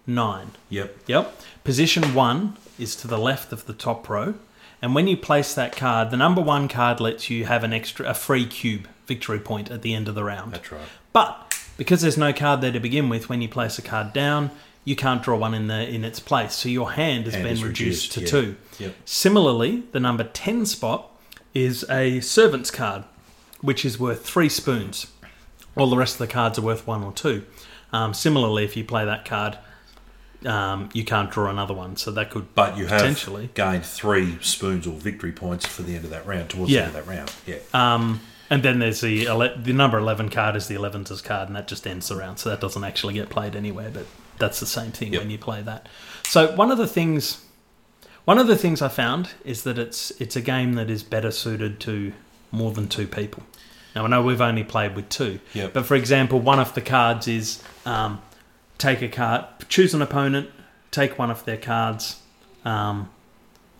nine. 0.06 0.52
Yep. 0.70 0.96
Yep. 1.06 1.42
Position 1.64 2.14
one 2.14 2.56
is 2.78 2.96
to 2.96 3.06
the 3.06 3.18
left 3.18 3.52
of 3.52 3.66
the 3.66 3.74
top 3.74 4.08
row. 4.08 4.36
And 4.80 4.94
when 4.94 5.06
you 5.06 5.18
place 5.18 5.52
that 5.54 5.76
card, 5.76 6.10
the 6.10 6.16
number 6.16 6.40
one 6.40 6.66
card 6.66 6.98
lets 6.98 7.28
you 7.28 7.44
have 7.44 7.62
an 7.62 7.74
extra, 7.74 8.08
a 8.08 8.14
free 8.14 8.46
cube 8.46 8.88
victory 9.06 9.38
point 9.38 9.70
at 9.70 9.82
the 9.82 9.92
end 9.92 10.08
of 10.08 10.14
the 10.14 10.24
round. 10.24 10.52
That's 10.52 10.72
right. 10.72 10.80
But 11.12 11.60
because 11.76 12.00
there's 12.00 12.16
no 12.16 12.32
card 12.32 12.62
there 12.62 12.72
to 12.72 12.80
begin 12.80 13.10
with, 13.10 13.28
when 13.28 13.42
you 13.42 13.50
place 13.50 13.78
a 13.78 13.82
card 13.82 14.14
down, 14.14 14.50
you 14.84 14.96
can't 14.96 15.22
draw 15.22 15.36
one 15.36 15.52
in 15.52 15.66
the 15.66 15.86
in 15.86 16.04
its 16.04 16.20
place. 16.20 16.54
So 16.54 16.70
your 16.70 16.92
hand 16.92 17.26
has 17.26 17.34
Hand 17.34 17.44
been 17.44 17.60
reduced, 17.60 17.76
reduced, 18.08 18.12
to 18.12 18.20
yeah. 18.20 18.26
two. 18.26 18.56
Yep. 18.84 18.94
Similarly, 19.04 19.82
the 19.92 20.00
number 20.00 20.24
ten 20.24 20.64
spot 20.64 21.10
is 21.52 21.84
a 21.90 22.20
servant's 22.20 22.70
card, 22.70 23.04
which 23.60 23.84
is 23.84 23.98
worth 23.98 24.24
three 24.24 24.48
spoons. 24.48 25.06
All 25.76 25.88
the 25.90 25.96
rest 25.96 26.14
of 26.14 26.26
the 26.26 26.32
cards 26.32 26.58
are 26.58 26.62
worth 26.62 26.86
one 26.86 27.02
or 27.04 27.12
two. 27.12 27.44
Um, 27.92 28.12
similarly, 28.14 28.64
if 28.64 28.76
you 28.76 28.84
play 28.84 29.04
that 29.04 29.24
card, 29.24 29.58
um, 30.44 30.88
you 30.92 31.04
can't 31.04 31.30
draw 31.30 31.50
another 31.50 31.74
one. 31.74 31.96
So 31.96 32.10
that 32.12 32.30
could 32.30 32.54
But 32.54 32.76
you 32.76 32.86
have 32.86 33.00
Potentially. 33.00 33.50
gained 33.54 33.84
three 33.84 34.38
spoons 34.40 34.86
or 34.86 34.92
victory 34.98 35.32
points 35.32 35.66
for 35.66 35.82
the 35.82 35.94
end 35.96 36.04
of 36.04 36.10
that 36.10 36.26
round, 36.26 36.50
towards 36.50 36.70
Yeah. 36.70 36.82
the 36.82 36.86
end 36.88 36.96
of 36.96 37.06
that 37.06 37.12
round. 37.12 37.32
Yeah. 37.46 37.56
Um, 37.74 38.20
and 38.50 38.62
then 38.62 38.78
there's 38.78 39.00
the 39.00 39.26
ele- 39.26 39.56
the 39.56 39.72
number 39.72 39.98
eleven 39.98 40.28
card 40.28 40.56
is 40.56 40.68
the 40.68 40.74
eleventh 40.74 41.22
card, 41.24 41.48
and 41.48 41.56
that 41.56 41.68
just 41.68 41.86
ends 41.86 42.08
the 42.08 42.16
round. 42.16 42.38
So 42.38 42.48
that 42.50 42.60
doesn't 42.60 42.82
actually 42.84 43.14
get 43.14 43.28
played 43.30 43.54
anywhere, 43.56 43.90
but 43.92 44.06
that's 44.38 44.60
the 44.60 44.66
same 44.66 44.92
thing 44.92 45.12
Yep. 45.12 45.22
when 45.22 45.30
you 45.30 45.38
play 45.38 45.60
that. 45.62 45.88
So 46.28 46.52
one 46.54 46.70
of 46.70 46.78
the 46.78 46.86
things, 46.86 47.38
one 48.24 48.38
of 48.38 48.46
the 48.46 48.56
things 48.56 48.80
I 48.80 48.88
found 48.88 49.30
is 49.44 49.62
that 49.64 49.78
it's 49.78 50.12
it's 50.18 50.36
a 50.36 50.40
game 50.40 50.74
that 50.74 50.88
is 50.88 51.02
better 51.02 51.30
suited 51.30 51.80
to 51.80 52.12
more 52.50 52.72
than 52.72 52.88
two 52.88 53.06
people. 53.06 53.42
Now 53.94 54.04
I 54.04 54.08
know 54.08 54.22
we've 54.22 54.40
only 54.40 54.64
played 54.64 54.94
with 54.94 55.08
two, 55.08 55.40
Yep. 55.54 55.72
but 55.72 55.86
for 55.86 55.94
example, 55.94 56.38
one 56.40 56.58
of 56.58 56.74
the 56.74 56.80
cards 56.80 57.26
is 57.28 57.62
um, 57.86 58.20
take 58.78 59.02
a 59.02 59.08
card, 59.08 59.44
choose 59.68 59.94
an 59.94 60.02
opponent, 60.02 60.50
take 60.90 61.18
one 61.18 61.30
of 61.30 61.44
their 61.44 61.56
cards, 61.56 62.20
um, 62.64 63.08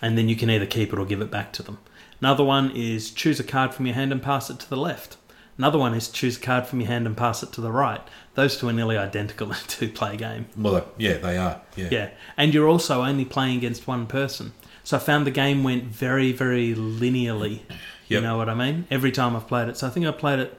and 0.03 0.17
then 0.17 0.29
you 0.29 0.37
can 0.37 0.51
either 0.51 0.67
keep 0.67 0.93
it 0.93 0.99
or 0.99 1.05
give 1.05 1.21
it 1.21 1.31
back 1.31 1.53
to 1.55 1.63
them. 1.63 1.79
Another 2.21 2.43
one 2.45 2.71
is 2.75 3.11
choose 3.11 3.39
a 3.39 3.45
card 3.45 3.73
from 3.75 3.87
your 3.87 3.95
hand 3.95 4.11
and 4.13 4.23
pass 4.23 4.51
it 4.51 4.59
to 4.61 4.69
the 4.69 4.77
left. 4.77 5.17
Another 5.57 5.79
one 5.79 5.93
is 5.95 6.09
choose 6.09 6.37
a 6.37 6.41
card 6.41 6.67
from 6.67 6.81
your 6.81 6.89
hand 6.89 7.07
and 7.07 7.17
pass 7.17 7.43
it 7.43 7.53
to 7.53 7.61
the 7.61 7.71
right. 7.73 8.01
Those 8.35 8.57
two 8.59 8.69
are 8.69 8.73
nearly 8.73 8.97
identical 8.97 9.49
in 9.53 9.55
a 9.55 9.61
two-player 9.67 10.17
game. 10.17 10.47
Well, 10.57 10.87
yeah, 10.97 11.19
they 11.19 11.37
are. 11.37 11.61
Yeah. 11.77 11.89
Yeah, 11.91 12.11
and 12.37 12.55
you're 12.55 12.69
also 12.69 13.03
only 13.03 13.25
playing 13.25 13.59
against 13.59 13.87
one 13.87 14.07
person. 14.07 14.53
So 14.85 14.97
I 14.97 15.01
found 15.01 15.27
the 15.27 15.31
game 15.33 15.63
went 15.65 15.85
very, 15.85 16.33
very 16.33 16.75
linearly. 16.75 17.61
You 18.09 18.21
know 18.21 18.37
what 18.37 18.49
I 18.49 18.55
mean? 18.55 18.87
Every 18.91 19.13
time 19.13 19.37
I've 19.37 19.47
played 19.47 19.69
it. 19.69 19.77
So 19.77 19.87
I 19.87 19.91
think 19.91 20.07
I 20.07 20.11
played 20.13 20.39
it 20.39 20.59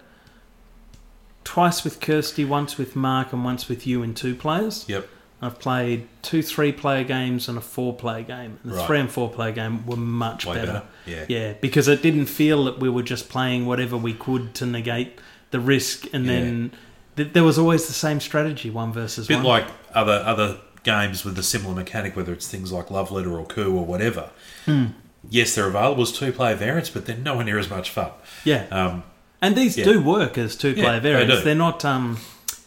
twice 1.44 1.84
with 1.84 2.00
Kirsty, 2.00 2.46
once 2.46 2.78
with 2.78 2.96
Mark, 2.96 3.34
and 3.34 3.44
once 3.44 3.68
with 3.68 3.88
you 3.88 4.04
in 4.04 4.14
two 4.14 4.36
players. 4.36 4.86
Yep. 4.88 5.08
I've 5.42 5.58
played 5.58 6.08
two 6.22 6.42
three-player 6.44 7.06
games 7.06 7.48
and 7.48 7.58
a 7.58 7.62
four-player 7.62 8.24
game. 8.24 8.60
And 8.64 8.74
the 8.74 8.76
Right. 8.76 8.86
three 8.88 9.00
and 9.00 9.10
four-player 9.10 9.54
game 9.54 9.86
were 9.86 9.96
much 9.96 10.46
Way 10.46 10.56
better. 10.56 10.68
better. 10.74 10.86
Yeah. 11.06 11.26
Yeah, 11.30 11.54
because 11.62 11.88
it 11.88 12.02
didn't 12.02 12.26
feel 12.26 12.66
that 12.66 12.80
we 12.80 12.90
were 12.90 13.04
just 13.04 13.30
playing 13.30 13.66
whatever 13.66 13.96
we 13.96 14.14
could 14.14 14.54
to 14.56 14.66
negate 14.66 15.18
the 15.52 15.60
risk, 15.62 16.06
and 16.14 16.26
Yeah. 16.26 16.34
then 16.34 16.72
th- 17.16 17.30
there 17.34 17.44
was 17.46 17.58
always 17.58 17.88
the 17.88 17.94
same 17.94 18.20
strategy, 18.20 18.70
one 18.70 18.92
versus 18.92 19.28
bit 19.28 19.38
one. 19.38 19.46
like 19.46 19.68
other 19.96 20.22
other 20.26 20.58
games 20.84 21.24
with 21.26 21.38
a 21.40 21.44
similar 21.44 21.74
mechanic, 21.74 22.16
whether 22.16 22.34
it's 22.34 22.48
things 22.48 22.72
like 22.72 22.92
Love 22.92 23.10
Letter 23.12 23.38
or 23.40 23.46
Coup 23.46 23.74
or 23.76 23.86
whatever. 23.86 24.30
Hmm. 24.66 24.88
Yes, 25.30 25.56
they're 25.56 25.68
available 25.68 26.04
as 26.04 26.12
two 26.12 26.32
player 26.32 26.56
variants, 26.56 26.90
but 26.90 27.06
they're 27.06 27.18
nowhere 27.18 27.44
near 27.46 27.60
as 27.60 27.70
much 27.70 27.90
fun. 27.90 28.12
yeah, 28.46 28.66
Um, 28.72 29.04
and 29.42 29.56
these 29.56 29.78
yeah. 29.78 29.86
do 29.86 30.02
work 30.02 30.38
as 30.38 30.56
two-player 30.56 30.86
Yeah, 30.94 31.00
they 31.00 31.12
variants. 31.12 31.38
do. 31.38 31.44
They're 31.44 31.56
not. 31.56 31.84
Um, 31.86 32.18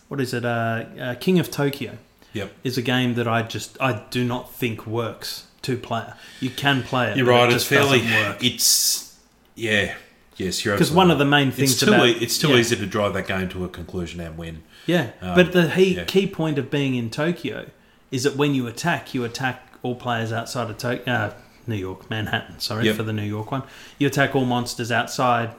what 0.09 0.21
is 0.21 0.35
it? 0.35 0.45
Uh, 0.45 0.85
uh, 1.01 1.15
King 1.17 1.39
of 1.39 1.51
Tokyo 1.51 1.99
yep. 2.33 2.53
is 2.65 2.77
a 2.79 2.83
game 2.83 3.15
that 3.15 3.27
I 3.29 3.43
just 3.43 3.77
I 3.81 4.03
do 4.11 4.25
not 4.25 4.53
think 4.55 4.87
works 4.87 5.47
two-player. 5.63 6.15
You 6.41 6.51
can 6.51 6.83
play 6.83 7.11
it. 7.11 7.17
You're 7.17 7.27
right. 7.27 7.45
It 7.49 7.55
It's 7.55 7.65
just 7.65 7.69
fairly. 7.69 8.01
doesn't 8.01 8.15
work. 8.29 8.45
It's 8.45 9.19
yeah. 9.55 9.95
Yes, 10.37 10.65
you're 10.65 10.75
Because 10.75 10.91
one 10.91 11.09
right. 11.09 11.13
of 11.13 11.19
the 11.19 11.25
main 11.27 11.51
things 11.53 11.73
it's 11.73 11.81
too 11.81 11.89
about 11.93 12.07
e- 12.07 12.19
it's 12.21 12.39
too 12.39 12.49
yeah. 12.49 12.57
easy 12.57 12.75
to 12.77 12.87
drive 12.87 13.13
that 13.15 13.27
game 13.29 13.49
to 13.51 13.65
a 13.65 13.69
conclusion 13.69 14.21
and 14.21 14.37
win. 14.39 14.63
Yeah, 14.87 15.11
Um, 15.21 15.35
but 15.37 15.53
the 15.53 15.69
he, 15.71 15.97
yeah. 15.97 16.05
key 16.05 16.27
point 16.27 16.59
of 16.59 16.71
being 16.71 16.95
in 16.97 17.11
Tokyo 17.11 17.67
is 18.11 18.25
that 18.25 18.35
when 18.37 18.55
you 18.55 18.67
attack, 18.67 19.15
you 19.15 19.25
attack 19.25 19.63
all 19.83 19.95
players 19.95 20.33
outside 20.33 20.69
of 20.71 20.79
Tokyo, 20.79 21.15
uh, 21.15 21.35
New 21.67 21.77
York, 21.77 22.09
Manhattan. 22.11 22.61
Sorry 22.61 22.87
Yep. 22.87 22.97
for 22.97 23.03
the 23.03 23.13
New 23.13 23.23
York 23.25 23.51
one. 23.53 23.63
You 23.99 24.07
attack 24.07 24.35
all 24.35 24.45
monsters 24.45 24.91
outside, 24.93 25.51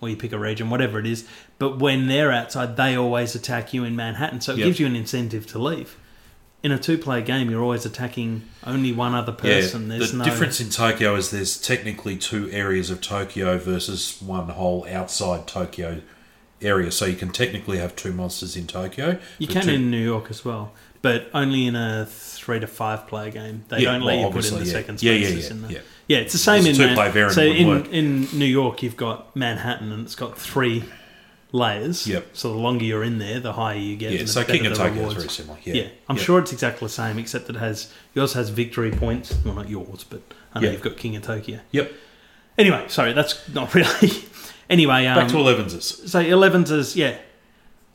or 0.00 0.08
you 0.08 0.16
pick 0.16 0.32
a 0.32 0.38
region, 0.38 0.70
whatever 0.70 0.98
it 0.98 1.06
is. 1.06 1.24
But 1.58 1.78
when 1.78 2.08
they're 2.08 2.32
outside, 2.32 2.76
they 2.76 2.96
always 2.96 3.34
attack 3.34 3.72
you 3.74 3.84
in 3.84 3.96
Manhattan. 3.96 4.40
So 4.40 4.52
it 4.52 4.58
Yep. 4.58 4.66
gives 4.66 4.80
you 4.80 4.86
an 4.86 4.96
incentive 4.96 5.46
to 5.48 5.58
leave. 5.58 5.96
In 6.62 6.72
a 6.72 6.78
two-player 6.78 7.22
game, 7.22 7.50
you're 7.50 7.62
always 7.62 7.86
attacking 7.86 8.42
only 8.66 8.92
one 8.92 9.14
other 9.14 9.30
person. 9.32 9.90
yeah. 9.90 9.98
There's 9.98 10.10
The 10.12 10.18
no 10.18 10.24
difference 10.24 10.60
in 10.60 10.70
Tokyo 10.70 11.14
is 11.14 11.30
there's 11.30 11.56
technically 11.56 12.16
two 12.16 12.50
areas 12.50 12.90
of 12.90 13.00
Tokyo 13.00 13.58
versus 13.58 14.16
one 14.20 14.48
whole 14.48 14.84
outside 14.90 15.46
Tokyo 15.46 16.00
area. 16.60 16.90
So 16.90 17.04
you 17.06 17.14
can 17.14 17.30
technically 17.30 17.78
have 17.78 17.94
two 17.94 18.12
monsters 18.12 18.56
in 18.56 18.66
Tokyo. 18.66 19.18
You 19.38 19.46
can 19.46 19.62
two- 19.62 19.70
in 19.70 19.90
New 19.90 20.02
York 20.02 20.26
as 20.30 20.44
well, 20.44 20.72
but 21.02 21.30
only 21.34 21.66
in 21.66 21.76
a 21.76 22.06
three 22.06 22.60
to 22.60 22.66
five 22.66 23.06
player 23.06 23.30
game. 23.30 23.64
They 23.68 23.80
Yeah, 23.80 23.92
don't 23.92 24.02
let 24.02 24.16
well, 24.16 24.26
you 24.26 24.32
put 24.32 24.48
in 24.50 24.58
the 24.58 24.64
yeah. 24.64 24.72
second 24.72 25.02
Yeah, 25.02 25.12
yeah, 25.12 25.28
yeah, 25.28 25.50
in 25.50 25.62
there. 25.62 25.70
yeah. 25.72 25.78
Yeah, 26.08 26.18
it's 26.18 26.32
the 26.32 26.38
same 26.38 26.66
It's 26.66 26.78
in 26.78 26.94
Man- 26.94 27.30
So 27.30 27.42
in 27.42 27.68
work. 27.68 27.88
in 27.92 28.22
New 28.32 28.46
York, 28.46 28.82
you've 28.82 28.96
got 28.96 29.34
Manhattan, 29.36 29.92
and 29.92 30.04
it's 30.06 30.14
got 30.14 30.38
three 30.38 30.84
layers. 31.52 32.06
Yep. 32.06 32.28
So 32.32 32.50
the 32.52 32.58
longer 32.58 32.84
you're 32.84 33.04
in 33.04 33.18
there, 33.18 33.40
the 33.40 33.52
higher 33.54 33.76
you 33.76 33.96
get. 33.96 34.12
Yeah, 34.12 34.24
so 34.26 34.44
King 34.44 34.66
of 34.66 34.74
Tokyo 34.74 35.06
is 35.08 35.14
very 35.14 35.28
similar. 35.28 35.58
Yeah, 35.64 35.74
Yeah, 35.74 35.86
I'm 36.08 36.16
Yeah. 36.16 36.22
sure 36.22 36.38
it's 36.40 36.52
exactly 36.52 36.86
the 36.86 36.92
same, 36.92 37.18
except 37.18 37.48
it 37.50 37.56
has 37.56 37.88
yours 38.14 38.32
has 38.34 38.48
victory 38.50 38.90
points. 38.90 39.34
Well, 39.44 39.54
not 39.54 39.68
yours, 39.68 40.04
but 40.08 40.20
I 40.54 40.60
know 40.60 40.66
Yeah. 40.66 40.72
you've 40.72 40.82
got 40.82 40.96
King 40.96 41.16
of 41.16 41.22
Tokyo. 41.22 41.60
Yep. 41.72 41.92
Anyway, 42.58 42.84
sorry, 42.88 43.12
that's 43.12 43.46
not 43.52 43.74
really. 43.74 44.24
anyway, 44.68 45.06
um, 45.06 45.16
Back 45.18 45.28
to 45.28 45.36
11s. 45.36 46.08
so 46.08 46.20
11s 46.22 46.70
is 46.70 46.96
yeah. 46.96 47.16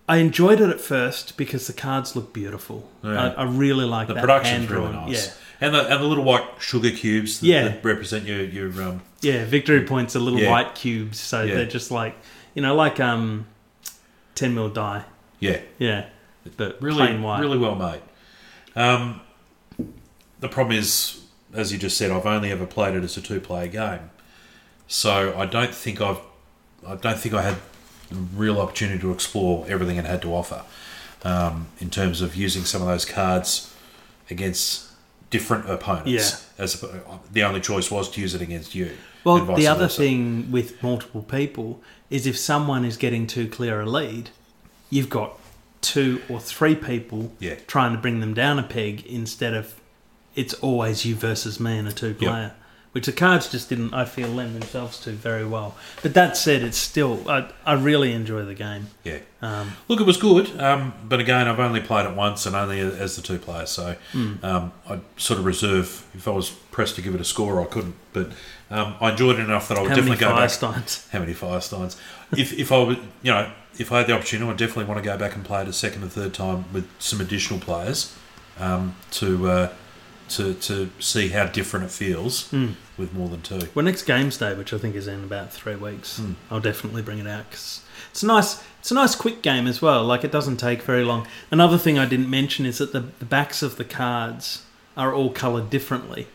I 0.07 0.17
enjoyed 0.17 0.59
it 0.59 0.69
at 0.69 0.81
first 0.81 1.37
because 1.37 1.67
the 1.67 1.73
cards 1.73 2.15
look 2.15 2.33
beautiful. 2.33 2.89
Yeah. 3.03 3.33
I, 3.37 3.43
I 3.43 3.43
really 3.45 3.85
like 3.85 4.07
The 4.07 4.15
that 4.15 4.19
production's 4.19 4.69
really 4.69 4.91
nice. 4.91 5.37
And 5.61 5.73
the, 5.73 5.81
and 5.89 6.03
the 6.03 6.07
little 6.07 6.25
white 6.25 6.43
sugar 6.59 6.91
cubes 6.91 7.39
that, 7.39 7.47
Yeah. 7.47 7.63
that 7.69 7.85
represent 7.85 8.25
your, 8.25 8.43
your 8.43 8.67
um, 8.83 9.01
Yeah, 9.21 9.33
yeah. 9.33 9.45
Victory 9.45 9.85
points 9.85 10.13
are 10.15 10.19
little 10.19 10.39
Yeah. 10.39 10.51
white 10.51 10.75
cubes, 10.75 11.19
so 11.19 11.43
Yeah. 11.43 11.55
they're 11.55 11.65
just 11.65 11.89
like 11.91 12.17
you 12.53 12.61
know, 12.61 12.75
like 12.75 12.99
um, 12.99 13.47
ten 14.35 14.53
mil 14.53 14.69
die. 14.69 15.05
yeah, 15.39 15.61
Yeah, 15.79 16.05
but 16.57 16.79
really, 16.81 16.97
plain 17.07 17.21
white. 17.23 17.39
really 17.39 17.57
well 17.57 17.75
made. 17.75 18.01
Um, 18.75 19.21
the 20.39 20.49
problem 20.49 20.77
is, 20.77 21.21
as 21.53 21.71
you 21.71 21.77
just 21.79 21.97
said, 21.97 22.11
I've 22.11 22.25
only 22.25 22.51
ever 22.51 22.65
played 22.67 22.93
it 22.95 23.03
as 23.03 23.17
a 23.17 23.21
two-player 23.21 23.67
game, 23.67 24.09
so 24.87 25.33
I 25.37 25.45
don't 25.47 25.73
think 25.73 25.99
I've, 26.01 26.19
I 26.85 26.95
don't 26.95 27.17
think 27.17 27.33
I 27.33 27.41
had 27.41 27.55
real 28.13 28.59
opportunity 28.59 28.99
to 28.99 29.11
explore 29.11 29.65
everything 29.67 29.97
it 29.97 30.05
had 30.05 30.21
to 30.21 30.33
offer 30.33 30.63
um, 31.23 31.67
in 31.79 31.89
terms 31.89 32.21
of 32.21 32.35
using 32.35 32.63
some 32.63 32.81
of 32.81 32.87
those 32.87 33.05
cards 33.05 33.73
against 34.29 34.89
different 35.29 35.69
opponents. 35.69 36.09
Yeah. 36.57 36.63
As 36.63 36.83
the 37.31 37.43
only 37.43 37.59
choice 37.59 37.89
was 37.89 38.09
to 38.11 38.21
use 38.21 38.35
it 38.35 38.41
against 38.41 38.75
you. 38.75 38.91
Well, 39.23 39.55
the 39.55 39.67
other 39.67 39.85
versa. 39.85 39.97
thing 40.01 40.51
with 40.51 40.81
multiple 40.83 41.23
people 41.23 41.81
is 42.09 42.27
if 42.27 42.37
someone 42.37 42.85
is 42.85 42.97
getting 42.97 43.25
too 43.25 43.47
clear 43.47 43.81
a 43.81 43.85
lead, 43.85 44.29
you've 44.89 45.09
got 45.09 45.39
two 45.81 46.21
or 46.29 46.39
three 46.39 46.75
people 46.75 47.31
Yeah. 47.39 47.55
trying 47.67 47.93
to 47.93 47.97
bring 47.97 48.19
them 48.19 48.33
down 48.33 48.59
a 48.59 48.63
peg 48.63 49.05
instead 49.05 49.53
of 49.53 49.75
it's 50.35 50.53
always 50.55 51.05
you 51.05 51.15
versus 51.15 51.59
me 51.59 51.77
and 51.77 51.87
a 51.87 51.91
two 51.91 52.13
player. 52.13 52.53
Which 52.93 53.07
the 53.07 53.11
cards 53.11 53.49
just 53.49 53.69
didn't, 53.69 53.93
I 53.93 54.05
feel, 54.05 54.29
lend 54.29 54.55
themselves 54.55 54.99
to 55.01 55.11
very 55.11 55.45
well. 55.45 55.75
But 56.03 56.13
that 56.13 56.37
said, 56.37 56.61
it's 56.61 56.77
still, 56.77 57.27
I, 57.27 57.49
I 57.65 57.73
really 57.73 58.13
enjoy 58.13 58.45
the 58.45 58.53
game. 58.53 58.87
Yeah. 59.03 59.17
Um, 59.41 59.73
Look, 59.87 59.99
it 59.99 60.05
was 60.05 60.17
good, 60.17 60.61
um, 60.61 60.93
but 61.03 61.19
again, 61.19 61.47
I've 61.47 61.59
only 61.59 61.81
played 61.81 62.05
it 62.05 62.15
once 62.15 62.45
and 62.45 62.55
only 62.55 62.79
as 62.79 63.15
the 63.15 63.23
two 63.23 63.39
players. 63.39 63.71
So 63.71 63.95
um, 64.43 64.71
I'd 64.87 65.01
sort 65.17 65.39
of 65.39 65.45
reserve. 65.45 66.05
If 66.13 66.27
I 66.27 66.31
was 66.31 66.51
pressed 66.51 66.95
to 66.95 67.01
give 67.01 67.15
it 67.15 67.19
a 67.19 67.25
score, 67.25 67.59
I 67.59 67.65
couldn't. 67.65 67.95
But 68.13 68.31
um, 68.69 68.95
I 69.01 69.11
enjoyed 69.11 69.39
it 69.39 69.41
enough 69.41 69.67
that 69.69 69.77
I 69.77 69.81
would 69.81 69.89
how 69.89 69.95
definitely 69.95 70.19
go 70.19 70.29
back. 70.29 70.51
How 70.51 70.67
many 70.69 70.83
firesteins? 70.83 71.09
How 71.09 71.19
many 71.19 71.33
Firesteins? 71.33 71.97
if 72.37 72.53
if 72.53 72.71
I 72.71 72.77
would, 72.83 72.99
you 73.21 73.31
know, 73.31 73.51
if 73.79 73.91
I 73.91 73.97
had 73.99 74.07
the 74.07 74.13
opportunity, 74.13 74.49
I 74.49 74.53
definitely 74.53 74.85
want 74.85 75.03
to 75.03 75.03
go 75.03 75.17
back 75.17 75.35
and 75.35 75.43
play 75.43 75.61
it 75.63 75.67
a 75.67 75.73
second 75.73 76.03
or 76.03 76.07
third 76.09 76.33
time 76.33 76.65
with 76.71 76.87
some 76.99 77.19
additional 77.21 77.59
players 77.59 78.15
um, 78.59 78.95
to 79.11 79.47
uh, 79.49 79.73
to 80.37 80.53
to 80.55 80.89
see 80.99 81.29
how 81.29 81.45
different 81.45 81.85
it 81.85 81.91
feels 81.91 82.51
with 82.97 83.13
more 83.13 83.29
than 83.29 83.41
two. 83.41 83.67
Well, 83.73 83.85
next 83.85 84.03
games 84.03 84.37
day, 84.37 84.53
which 84.53 84.73
I 84.73 84.77
think 84.77 84.95
is 84.95 85.07
in 85.07 85.23
about 85.23 85.51
three 85.53 85.75
weeks, 85.75 86.17
Hmm. 86.17 86.33
I'll 86.51 86.59
definitely 86.59 87.01
bring 87.01 87.19
it 87.19 87.27
out 87.27 87.49
because 87.49 87.81
it's 88.11 88.23
a 88.23 88.27
nice. 88.27 88.63
It's 88.79 88.91
a 88.91 88.95
nice 88.95 89.15
quick 89.15 89.41
game 89.41 89.65
as 89.65 89.81
well. 89.81 90.03
Like 90.03 90.25
it 90.25 90.31
doesn't 90.31 90.57
take 90.57 90.81
very 90.81 91.05
long. 91.05 91.25
Another 91.51 91.77
thing 91.77 91.97
I 91.97 92.05
didn't 92.05 92.29
mention 92.29 92.65
is 92.65 92.79
that 92.79 92.91
the, 92.91 92.99
the 93.19 93.25
backs 93.25 93.63
of 93.63 93.77
the 93.77 93.85
cards 93.85 94.63
are 94.97 95.13
all 95.13 95.29
coloured 95.29 95.69
differently, 95.69 96.27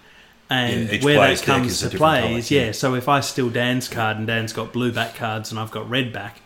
and 0.49 0.91
Yeah, 0.91 1.05
where 1.05 1.19
that 1.35 1.43
comes 1.43 1.79
to 1.81 1.91
play 1.91 2.35
is 2.37 2.51
yeah. 2.51 2.67
yeah. 2.67 2.73
So 2.73 2.95
if 2.95 3.07
I 3.07 3.21
steal 3.21 3.51
Dan's 3.51 3.87
card 3.87 4.17
and 4.17 4.27
Dan's 4.27 4.55
got 4.55 4.73
blue 4.73 4.93
back 4.93 5.15
cards 5.15 5.51
and 5.51 5.61
I've 5.61 5.71
got 5.71 5.89
red 5.91 6.11
back, 6.13 6.41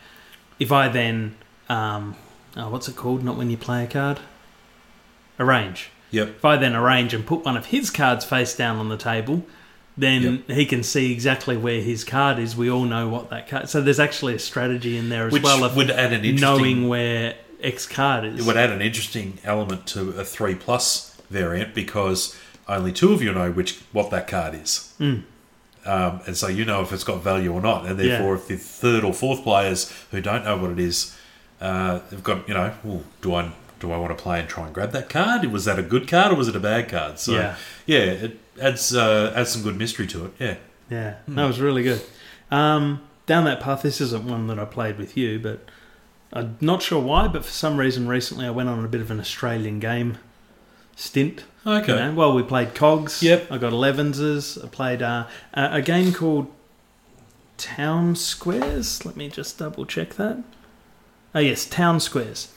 if 0.59 0.73
I 0.73 0.89
then 0.89 1.37
um, 1.69 2.17
oh, 2.57 2.69
what's 2.69 2.89
it 2.89 2.97
called? 2.97 3.23
Not 3.23 3.37
when 3.37 3.49
you 3.49 3.57
play 3.57 3.85
a 3.85 3.87
card. 3.87 4.19
Arrange. 5.39 5.91
Yep. 6.13 6.29
If 6.29 6.45
I 6.45 6.57
then 6.57 6.77
arrange 6.77 7.13
and 7.13 7.27
put 7.27 7.45
one 7.45 7.57
of 7.57 7.67
his 7.67 7.91
cards 7.91 8.25
face 8.25 8.55
down 8.55 8.79
on 8.79 8.89
the 8.89 8.97
table, 8.97 9.45
then 9.97 10.45
he 10.47 10.65
can 10.65 10.83
see 10.83 11.13
exactly 11.13 11.57
where 11.57 11.81
his 11.81 12.05
card 12.05 12.39
is. 12.39 12.57
We 12.57 12.71
all 12.71 12.85
know 12.85 13.09
what 13.09 13.31
that 13.31 13.49
card. 13.49 13.69
So 13.69 13.81
there's 13.81 14.01
actually 14.01 14.35
a 14.35 14.39
strategy 14.39 14.97
in 14.97 15.09
there 15.09 15.27
as 15.27 15.33
Which 15.33 15.43
well 15.43 15.65
of 15.65 15.77
would 15.77 15.91
add 15.91 16.13
an 16.13 16.25
interesting 16.25 16.41
knowing 16.41 16.89
where 16.89 17.35
X 17.61 17.87
card 17.87 18.25
is. 18.25 18.41
It 18.41 18.47
would 18.47 18.57
add 18.57 18.71
an 18.71 18.81
interesting 18.81 19.39
element 19.45 19.87
to 19.89 20.11
a 20.11 20.25
three 20.25 20.55
plus 20.55 21.17
variant 21.29 21.75
because 21.75 22.39
only 22.69 22.93
two 22.93 23.13
of 23.13 23.23
you 23.23 23.33
know 23.33 23.51
which 23.51 23.81
what 23.93 24.11
that 24.11 24.29
card 24.29 24.55
is. 24.55 24.95
Mm. 24.99 25.25
Um, 25.85 26.21
and 26.27 26.37
so 26.37 26.47
you 26.47 26.65
know 26.65 26.81
if 26.83 26.93
it's 26.93 27.05
got 27.05 27.23
value 27.23 27.53
or 27.53 27.61
not, 27.61 27.87
and 27.87 27.99
therefore 27.99 28.35
if 28.37 28.49
the 28.49 28.57
third 28.57 29.05
or 29.05 29.13
fourth 29.13 29.43
players 29.43 29.93
who 30.11 30.21
don't 30.21 30.45
know 30.45 30.57
what 30.57 30.71
it 30.71 30.79
is, 30.79 31.17
uh, 31.61 32.01
they've 32.09 32.23
got 32.23 32.47
you 32.49 32.55
know, 32.55 32.73
"Ooh, 32.87 33.05
do 33.21 33.35
I 33.35 33.53
do 33.83 33.93
I 33.93 33.99
want 33.99 34.17
to 34.17 34.23
play 34.23 34.41
and 34.41 34.49
try 34.49 34.65
and 34.67 34.75
grab 34.75 34.93
that 34.93 35.09
card? 35.11 35.45
Was 35.47 35.65
that 35.67 35.79
a 35.79 35.83
good 35.83 36.09
card 36.09 36.33
or 36.33 36.37
was 36.37 36.49
it 36.49 36.57
a 36.57 36.61
bad 36.61 36.89
card? 36.89 37.19
So 37.19 37.33
Yeah. 37.33 37.57
yeah, 37.85 37.99
it 37.99 38.39
adds 38.61 38.95
uh, 38.95 39.33
adds 39.37 39.51
some 39.51 39.63
good 39.63 39.77
mystery 39.77 40.07
to 40.09 40.25
it. 40.27 40.33
Yeah, 40.39 40.55
Yeah, 40.91 41.15
Hmm. 41.27 41.35
that 41.35 41.47
was 41.47 41.61
really 41.61 41.83
good. 41.83 42.01
Um, 42.51 43.01
down 43.27 43.45
that 43.45 43.61
path, 43.61 43.83
this 43.83 44.01
isn't 44.01 44.25
one 44.25 44.47
that 44.47 44.59
I 44.59 44.65
played 44.65 44.99
with 44.99 45.17
you, 45.17 45.39
but 45.39 45.69
I'm 46.33 46.57
not 46.61 46.81
sure 46.83 47.01
why, 47.01 47.29
but 47.29 47.45
for 47.45 47.51
some 47.51 47.77
reason 47.77 48.09
recently 48.09 48.47
I 48.47 48.51
went 48.51 48.69
on 48.69 48.85
a 48.85 48.89
bit 48.89 49.01
of 49.01 49.11
an 49.11 49.19
Australian 49.21 49.81
game 49.81 50.19
stint. 50.97 51.45
okay, 51.67 51.93
You 51.93 51.99
know, 51.99 52.13
well, 52.15 52.33
we 52.35 52.43
played 52.43 52.75
Cogs. 52.75 53.23
Yep. 53.23 53.51
I 53.51 53.59
got 53.59 53.73
11s. 53.73 54.59
I 54.65 54.69
played 54.69 55.03
uh, 55.03 55.27
a 55.55 55.81
game 55.83 56.13
called 56.13 56.47
Town 57.59 58.15
Squares. 58.17 59.05
Let 59.07 59.17
me 59.17 59.29
just 59.29 59.59
double 59.59 59.87
check 59.87 60.15
that. 60.15 60.39
Oh, 61.35 61.39
yes, 61.41 61.65
Town 61.65 62.01
Squares. 62.01 62.49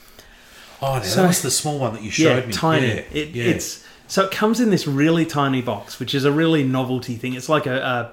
Oh, 0.81 0.95
now 0.97 1.01
So- 1.01 1.21
that 1.21 1.27
was 1.27 1.41
the 1.41 1.51
small 1.51 1.79
one 1.79 1.93
that 1.93 2.03
you 2.03 2.11
showed 2.11 2.39
yeah, 2.43 2.45
me. 2.47 2.53
tiny. 2.53 2.87
Yeah, 2.87 3.01
It, 3.11 3.29
yeah. 3.29 3.43
It's 3.45 3.83
so 4.07 4.25
it 4.25 4.31
comes 4.31 4.59
in 4.59 4.69
this 4.69 4.85
really 4.87 5.25
tiny 5.25 5.61
box, 5.61 5.99
which 5.99 6.13
is 6.13 6.25
a 6.25 6.31
really 6.31 6.63
novelty 6.63 7.15
thing. 7.15 7.33
It's 7.33 7.49
like 7.49 7.65
a 7.65 8.11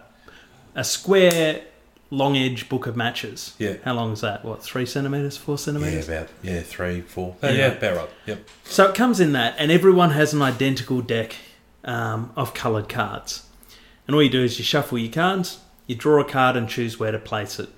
a, 0.74 0.80
a 0.80 0.84
square, 0.84 1.62
long 2.10 2.36
edge 2.36 2.68
book 2.68 2.86
of 2.86 2.96
matches. 2.96 3.54
Yeah. 3.58 3.74
How 3.84 3.92
long 3.94 4.12
is 4.12 4.20
that? 4.22 4.44
What 4.44 4.62
three 4.62 4.86
centimeters? 4.86 5.36
Four 5.36 5.58
centimeters? 5.58 6.08
yeah, 6.08 6.14
about 6.14 6.28
yeah 6.42 6.60
three, 6.62 7.00
four. 7.02 7.36
Yeah. 7.42 7.50
Yeah, 7.50 7.66
about 7.72 7.96
right. 7.96 8.10
Yep. 8.26 8.48
So 8.64 8.88
it 8.88 8.94
comes 8.94 9.20
in 9.20 9.32
that, 9.32 9.54
and 9.58 9.70
everyone 9.70 10.10
has 10.10 10.32
an 10.32 10.40
identical 10.42 11.02
deck 11.02 11.36
um, 11.84 12.32
of 12.36 12.54
coloured 12.54 12.88
cards. 12.88 13.46
And 14.06 14.14
all 14.16 14.22
you 14.22 14.30
do 14.30 14.42
is 14.42 14.58
you 14.58 14.64
shuffle 14.64 14.98
your 14.98 15.12
cards, 15.12 15.58
you 15.86 15.94
draw 15.94 16.20
a 16.20 16.24
card, 16.24 16.56
and 16.56 16.68
choose 16.68 16.98
where 16.98 17.12
to 17.12 17.18
place 17.18 17.58
it. 17.60 17.68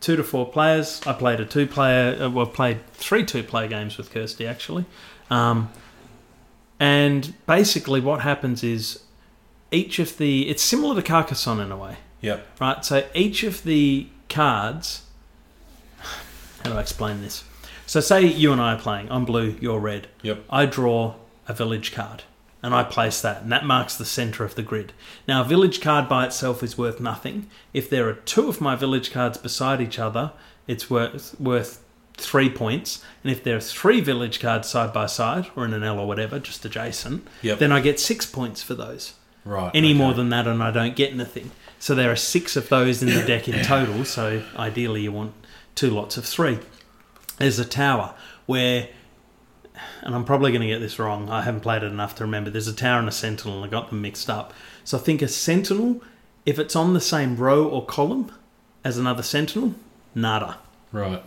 Two 0.00 0.16
to 0.16 0.22
four 0.22 0.46
players. 0.50 1.00
I 1.06 1.12
played 1.14 1.40
a 1.40 1.44
two-player. 1.44 2.24
Uh, 2.24 2.30
well, 2.30 2.46
played 2.46 2.86
three 2.92 3.24
two-player 3.24 3.68
games 3.68 3.96
with 3.96 4.10
Kirsty 4.12 4.46
actually. 4.46 4.84
Um, 5.30 5.70
and 6.78 7.32
basically, 7.46 8.00
what 8.00 8.20
happens 8.20 8.62
is 8.62 9.02
each 9.70 9.98
of 9.98 10.18
the. 10.18 10.48
It's 10.48 10.62
similar 10.62 10.94
to 10.94 11.02
Carcassonne 11.02 11.60
in 11.60 11.72
a 11.72 11.76
way 11.76 11.96
Yep. 12.20 12.46
right? 12.60 12.84
So 12.84 13.06
each 13.14 13.42
of 13.42 13.62
the 13.64 14.08
cards. 14.28 15.02
How 16.62 16.70
do 16.72 16.76
I 16.76 16.80
explain 16.80 17.22
this? 17.22 17.44
So 17.86 18.00
say 18.00 18.24
you 18.26 18.52
and 18.52 18.60
I 18.60 18.74
are 18.74 18.78
playing. 18.78 19.10
I'm 19.10 19.24
blue, 19.24 19.56
you're 19.60 19.78
red. 19.78 20.08
Yep. 20.22 20.44
I 20.50 20.66
draw 20.66 21.14
a 21.48 21.54
village 21.54 21.92
card 21.92 22.24
and 22.66 22.74
I 22.74 22.82
place 22.82 23.20
that, 23.20 23.42
and 23.42 23.52
that 23.52 23.64
marks 23.64 23.94
the 23.94 24.04
center 24.04 24.44
of 24.44 24.56
the 24.56 24.62
grid. 24.62 24.92
Now, 25.28 25.42
a 25.42 25.44
village 25.44 25.80
card 25.80 26.08
by 26.08 26.26
itself 26.26 26.64
is 26.64 26.76
worth 26.76 26.98
nothing. 27.00 27.48
If 27.72 27.88
there 27.88 28.08
are 28.08 28.14
two 28.14 28.48
of 28.48 28.60
my 28.60 28.74
village 28.74 29.12
cards 29.12 29.38
beside 29.38 29.80
each 29.80 30.00
other, 30.00 30.32
it's 30.66 30.90
worth 30.90 31.38
worth 31.40 31.80
three 32.16 32.50
points. 32.50 33.04
And 33.22 33.30
if 33.30 33.44
there 33.44 33.56
are 33.56 33.60
three 33.60 34.00
village 34.00 34.40
cards 34.40 34.68
side 34.68 34.92
by 34.92 35.06
side, 35.06 35.46
or 35.54 35.64
in 35.64 35.72
an 35.74 35.84
L 35.84 36.00
or 36.00 36.08
whatever, 36.08 36.40
just 36.40 36.64
adjacent, 36.64 37.28
Yep. 37.42 37.60
then 37.60 37.70
I 37.70 37.78
get 37.80 38.00
six 38.00 38.26
points 38.26 38.62
for 38.64 38.74
those. 38.74 39.14
Right. 39.44 39.70
Any 39.72 39.90
okay. 39.90 39.98
more 39.98 40.12
than 40.12 40.30
that, 40.30 40.48
and 40.48 40.60
I 40.60 40.72
don't 40.72 40.96
get 40.96 41.12
anything. 41.12 41.52
So 41.78 41.94
there 41.94 42.10
are 42.10 42.16
six 42.16 42.56
of 42.56 42.68
those 42.68 43.00
in 43.00 43.10
the 43.14 43.22
deck 43.24 43.48
in 43.48 43.62
total. 43.64 44.04
So 44.04 44.42
ideally, 44.56 45.02
you 45.02 45.12
want 45.12 45.34
two 45.76 45.90
lots 45.90 46.16
of 46.16 46.24
three. 46.24 46.58
There's 47.38 47.60
a 47.60 47.64
tower 47.64 48.14
where, 48.46 48.88
and 50.02 50.14
I'm 50.14 50.24
probably 50.24 50.50
going 50.50 50.62
to 50.62 50.68
get 50.68 50.80
this 50.80 50.98
wrong. 50.98 51.28
I 51.28 51.42
haven't 51.42 51.60
played 51.60 51.82
it 51.82 51.86
enough 51.86 52.14
to 52.16 52.24
remember. 52.24 52.50
There's 52.50 52.68
a 52.68 52.74
tower 52.74 52.98
and 52.98 53.08
a 53.08 53.12
sentinel, 53.12 53.56
and 53.56 53.64
I 53.66 53.68
got 53.68 53.90
them 53.90 54.02
mixed 54.02 54.30
up. 54.30 54.52
So 54.84 54.98
I 54.98 55.00
think 55.00 55.22
a 55.22 55.28
sentinel, 55.28 56.02
if 56.44 56.58
it's 56.58 56.76
on 56.76 56.94
the 56.94 57.00
same 57.00 57.36
row 57.36 57.68
or 57.68 57.84
column 57.84 58.32
as 58.84 58.98
another 58.98 59.22
sentinel, 59.22 59.74
nada. 60.14 60.58
Right. 60.92 61.22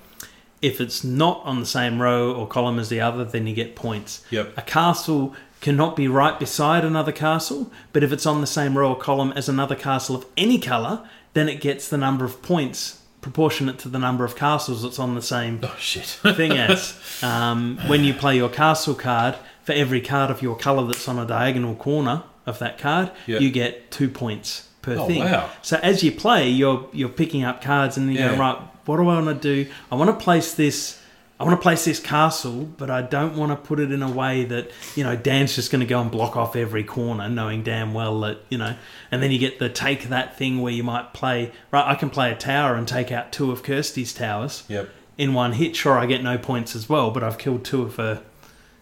If 0.61 0.81
it's 0.81 1.03
not 1.03 1.41
on 1.45 1.59
the 1.59 1.65
same 1.65 2.01
row 2.01 2.33
or 2.33 2.47
column 2.47 2.79
as 2.79 2.89
the 2.89 3.01
other, 3.01 3.23
then 3.23 3.47
you 3.47 3.55
get 3.55 3.75
points. 3.75 4.25
Yep. 4.29 4.57
A 4.57 4.61
castle 4.61 5.35
cannot 5.61 5.95
be 5.95 6.07
right 6.07 6.39
beside 6.39 6.85
another 6.85 7.11
castle, 7.11 7.71
but 7.91 8.03
if 8.03 8.11
it's 8.11 8.25
on 8.25 8.41
the 8.41 8.47
same 8.47 8.77
row 8.77 8.89
or 8.89 8.97
column 8.97 9.33
as 9.35 9.49
another 9.49 9.75
castle 9.75 10.15
of 10.15 10.25
any 10.37 10.57
colour, 10.57 11.07
then 11.33 11.49
it 11.49 11.61
gets 11.61 11.87
the 11.87 11.97
number 11.97 12.25
of 12.25 12.41
points 12.41 12.98
proportionate 13.21 13.77
to 13.79 13.89
the 13.89 13.99
number 13.99 14.23
of 14.25 14.35
castles 14.35 14.83
that's 14.83 14.99
on 14.99 15.15
the 15.15 15.21
same 15.21 15.59
Oh 15.63 15.75
shit. 15.79 16.03
thing 16.35 16.53
as. 16.53 16.97
Um, 17.23 17.77
when 17.87 18.03
you 18.03 18.13
play 18.13 18.35
your 18.37 18.49
castle 18.49 18.95
card, 18.95 19.35
for 19.63 19.73
every 19.73 20.01
card 20.01 20.31
of 20.31 20.41
your 20.41 20.55
colour 20.57 20.85
that's 20.87 21.07
on 21.07 21.19
a 21.19 21.25
diagonal 21.25 21.75
corner 21.75 22.23
of 22.45 22.59
that 22.59 22.77
card, 22.77 23.11
Yeah. 23.27 23.39
you 23.39 23.51
get 23.51 23.91
two 23.91 24.09
points 24.09 24.67
per 24.81 24.95
Oh, 24.97 25.05
thing. 25.07 25.23
wow. 25.23 25.49
So 25.61 25.77
as 25.83 26.01
you 26.03 26.11
play, 26.11 26.49
you're 26.49 26.87
you're 26.93 27.09
picking 27.09 27.43
up 27.43 27.61
cards 27.61 27.97
and 27.97 28.11
you 28.11 28.19
Yeah. 28.19 28.31
go 28.31 28.37
right. 28.39 28.57
What 28.85 28.97
do 28.97 29.03
I 29.03 29.21
want 29.21 29.27
to 29.27 29.35
do? 29.35 29.69
I 29.91 29.95
want 29.95 30.09
to 30.17 30.23
place 30.23 30.53
this. 30.53 30.98
I 31.39 31.45
want 31.45 31.57
to 31.57 31.61
place 31.61 31.85
this 31.85 32.01
castle, 32.01 32.65
but 32.77 32.89
I 32.89 33.01
don't 33.01 33.37
want 33.37 33.51
to 33.51 33.55
put 33.55 33.79
it 33.79 33.93
in 33.93 34.03
a 34.03 34.11
way 34.11 34.43
that 34.43 34.71
you 34.95 35.05
know 35.05 35.15
Dan's 35.15 35.55
just 35.55 35.71
going 35.71 35.79
to 35.79 35.85
go 35.87 36.01
and 36.01 36.11
block 36.11 36.35
off 36.35 36.55
every 36.55 36.83
corner, 36.83 37.29
knowing 37.29 37.63
damn 37.63 37.93
well 37.93 38.19
that 38.21 38.39
you 38.49 38.57
know. 38.57 38.75
And 39.09 39.23
then 39.23 39.31
you 39.31 39.39
get 39.39 39.57
the 39.57 39.69
take 39.69 40.09
that 40.09 40.37
thing 40.37 40.61
where 40.61 40.73
you 40.73 40.83
might 40.83 41.13
play 41.13 41.51
right. 41.71 41.85
I 41.87 41.95
can 41.95 42.09
play 42.09 42.29
a 42.31 42.35
tower 42.35 42.75
and 42.75 42.85
take 42.87 43.11
out 43.11 43.31
two 43.31 43.51
of 43.51 43.63
Kirsty's 43.63 44.13
towers 44.13 44.63
Yep. 44.67 44.89
in 45.17 45.33
one 45.33 45.53
hit. 45.53 45.77
Sure, 45.77 45.97
I 45.97 46.05
get 46.07 46.21
no 46.21 46.37
points 46.37 46.75
as 46.75 46.89
well, 46.89 47.09
but 47.09 47.23
I've 47.23 47.37
killed 47.37 47.63
two 47.63 47.83
of 47.83 47.95
her, 47.95 48.21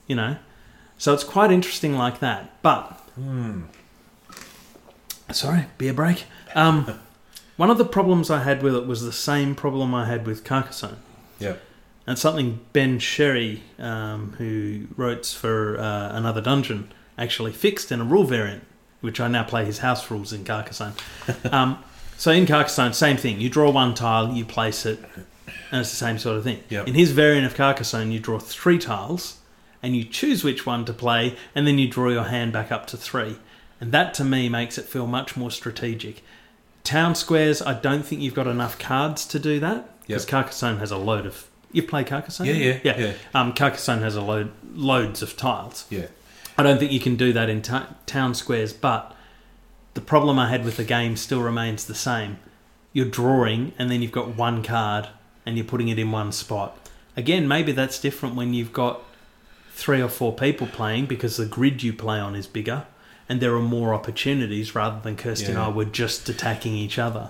you 0.08 0.16
know. 0.16 0.38
So 0.98 1.14
it's 1.14 1.24
quite 1.24 1.52
interesting 1.52 1.96
like 1.96 2.22
that. 2.22 2.60
But 2.64 3.00
sorry, 5.32 5.66
beer 5.78 5.94
break. 5.94 6.26
Um, 6.56 7.00
one 7.58 7.70
of 7.70 7.78
the 7.78 7.86
problems 7.86 8.30
I 8.30 8.44
had 8.44 8.64
with 8.64 8.76
it 8.76 8.88
was 8.88 9.02
the 9.04 9.12
same 9.12 9.54
problem 9.56 9.94
I 9.94 10.06
had 10.08 10.26
with 10.26 10.44
Carcassonne. 10.44 10.98
Yep. 11.40 11.62
And 12.08 12.18
something 12.18 12.62
Ben 12.72 13.00
Sherry, 13.00 13.64
um, 13.78 14.34
who 14.38 14.88
wrote 14.96 15.26
for 15.26 15.78
uh, 15.78 16.16
another 16.18 16.40
dungeon, 16.40 16.92
actually 17.18 17.52
fixed 17.52 17.92
in 17.92 18.00
a 18.00 18.06
rule 18.06 18.24
variant, 18.24 18.64
which 19.02 19.20
I 19.20 19.28
now 19.28 19.44
play 19.44 19.66
his 19.66 19.80
house 19.80 20.10
rules 20.10 20.32
in 20.32 20.46
Carcassonne. 20.46 20.94
um, 21.52 21.84
so 22.18 22.32
in 22.32 22.46
Carcassonne, 22.46 22.94
same 22.94 23.18
thing. 23.18 23.42
You 23.42 23.50
draw 23.50 23.70
one 23.70 23.94
tile, 23.94 24.34
you 24.34 24.46
place 24.46 24.86
it, 24.86 25.00
and 25.72 25.82
it's 25.82 25.90
the 25.90 25.98
same 25.98 26.18
sort 26.18 26.38
of 26.38 26.44
thing. 26.46 26.64
Yep. 26.70 26.88
In 26.88 26.94
his 26.94 27.12
variant 27.12 27.46
of 27.46 27.56
Carcassonne, 27.56 28.12
you 28.12 28.20
draw 28.20 28.40
three 28.40 28.80
tiles, 28.80 29.40
and 29.84 29.96
you 29.96 30.04
choose 30.06 30.44
which 30.44 30.66
one 30.66 30.86
to 30.86 30.94
play, 30.94 31.36
and 31.54 31.68
then 31.68 31.78
you 31.78 31.90
draw 31.90 32.10
your 32.10 32.24
hand 32.24 32.54
back 32.54 32.72
up 32.72 32.88
to 32.88 32.98
three. 32.98 33.38
And 33.80 33.92
that 33.92 34.14
to 34.16 34.24
me 34.24 34.50
makes 34.50 34.78
it 34.78 34.86
feel 34.86 35.06
much 35.06 35.36
more 35.36 35.52
strategic. 35.52 36.24
Town 36.84 37.16
squares, 37.16 37.62
I 37.62 37.74
don't 37.74 38.06
think 38.06 38.22
you've 38.22 38.34
got 38.34 38.48
enough 38.48 38.80
cards 38.80 39.26
to 39.28 39.40
do 39.40 39.60
that 39.60 40.02
because 40.08 40.24
Yep. 40.24 40.30
Carcassonne 40.30 40.80
has 40.80 40.90
a 40.90 40.98
load 40.98 41.26
of 41.26 41.48
You've 41.72 41.88
played 41.88 42.08
Carcassonne? 42.08 42.48
Yeah, 42.48 42.54
yeah, 42.54 42.80
yeah. 42.84 42.98
yeah. 42.98 43.14
Um, 43.34 43.54
Carcassonne 43.54 44.02
has 44.02 44.16
a 44.16 44.22
load, 44.22 44.52
loads 44.74 45.22
of 45.22 45.36
tiles. 45.36 45.86
Yeah. 45.90 46.08
I 46.58 46.64
don't 46.64 46.80
think 46.80 46.92
you 46.92 47.00
can 47.00 47.16
do 47.16 47.34
that 47.34 47.50
in 47.50 47.62
ta 47.62 47.96
town 48.06 48.34
squares, 48.34 48.74
but 48.74 49.16
the 49.94 50.02
problem 50.02 50.40
I 50.40 50.50
had 50.50 50.66
with 50.66 50.78
the 50.78 50.84
game 50.84 51.16
still 51.16 51.42
remains 51.42 51.86
the 51.86 51.96
same. 51.96 52.40
You're 52.94 53.06
drawing, 53.06 53.74
and 53.78 53.92
then 53.92 54.02
you've 54.02 54.12
got 54.12 54.36
one 54.36 54.64
card, 54.64 55.10
and 55.46 55.56
you're 55.56 55.66
putting 55.66 55.90
it 55.90 56.00
in 56.00 56.12
one 56.12 56.32
spot. 56.32 56.78
Again, 57.16 57.48
maybe 57.48 57.72
that's 57.72 58.00
different 58.00 58.36
when 58.36 58.54
you've 58.54 58.74
got 58.74 59.04
three 59.72 60.02
or 60.02 60.10
four 60.10 60.34
people 60.34 60.66
playing 60.66 61.06
because 61.06 61.38
the 61.38 61.46
grid 61.46 61.84
you 61.84 61.94
play 61.94 62.20
on 62.20 62.36
is 62.36 62.48
bigger, 62.48 62.86
and 63.30 63.40
there 63.40 63.54
are 63.56 63.62
more 63.62 63.94
opportunities 63.94 64.74
rather 64.74 65.00
than 65.00 65.16
Kirsty 65.16 65.48
and 65.48 65.58
I 65.58 65.70
were 65.70 65.86
just 65.86 66.28
attacking 66.30 66.74
each 66.74 66.98
other. 66.98 67.30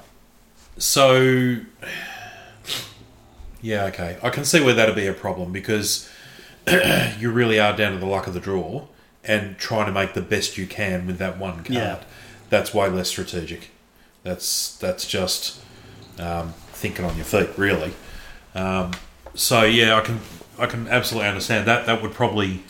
So, 0.77 1.57
yeah, 3.67 3.83
okay. 3.87 4.17
I 4.23 4.29
can 4.29 4.45
see 4.45 4.61
where 4.61 4.73
that'd 4.73 4.95
be 4.95 5.07
a 5.07 5.13
problem 5.13 5.51
because 5.51 6.09
you 7.19 7.29
really 7.29 7.59
are 7.59 7.75
down 7.75 7.91
to 7.91 7.97
the 7.97 8.05
luck 8.05 8.25
of 8.25 8.33
the 8.33 8.39
draw 8.39 8.87
and 9.25 9.57
trying 9.57 9.87
to 9.87 9.91
make 9.91 10.13
the 10.13 10.21
best 10.21 10.57
you 10.57 10.65
can 10.65 11.05
with 11.05 11.17
that 11.17 11.37
one 11.37 11.57
card. 11.57 11.69
Yeah. 11.69 11.99
That's 12.49 12.73
way 12.73 12.87
less 12.87 13.09
strategic. 13.09 13.71
That's 14.23 14.77
that's 14.77 15.05
just 15.05 15.59
um, 16.17 16.53
thinking 16.69 17.03
on 17.03 17.17
your 17.17 17.25
feet, 17.25 17.49
really. 17.57 17.91
Um, 18.55 18.91
so 19.33 19.63
yeah, 19.63 19.97
I 19.97 20.01
can 20.01 20.21
I 20.57 20.65
can 20.65 20.87
absolutely 20.87 21.27
understand 21.27 21.67
that. 21.67 21.85
That 21.87 22.01
would 22.01 22.13
probably 22.13 22.63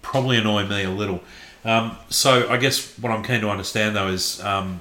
probably 0.00 0.38
annoy 0.38 0.66
me 0.66 0.84
a 0.84 0.90
little. 0.90 1.20
Um, 1.62 1.98
so 2.08 2.48
I 2.48 2.56
guess 2.56 2.98
what 2.98 3.12
I'm 3.12 3.22
keen 3.22 3.42
to 3.42 3.50
understand 3.50 3.96
though 3.96 4.08
is 4.08 4.42
um, 4.42 4.80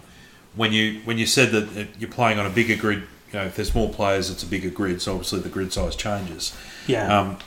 when 0.55 0.71
you 0.71 1.01
when 1.03 1.17
you 1.17 1.25
said 1.25 1.51
that 1.51 1.89
you're 1.99 2.09
playing 2.09 2.39
on 2.39 2.45
a 2.45 2.49
bigger 2.49 2.77
grid. 2.77 3.03
You 3.31 3.39
know, 3.39 3.45
if 3.45 3.55
there's 3.55 3.73
more 3.73 3.89
players, 3.89 4.29
it's 4.29 4.43
a 4.43 4.45
bigger 4.45 4.69
grid. 4.69 5.01
So 5.01 5.13
obviously 5.13 5.39
the 5.39 5.49
grid 5.49 5.71
size 5.71 5.95
changes. 5.95 6.55
Yeah. 6.87 7.19
Um, 7.19 7.37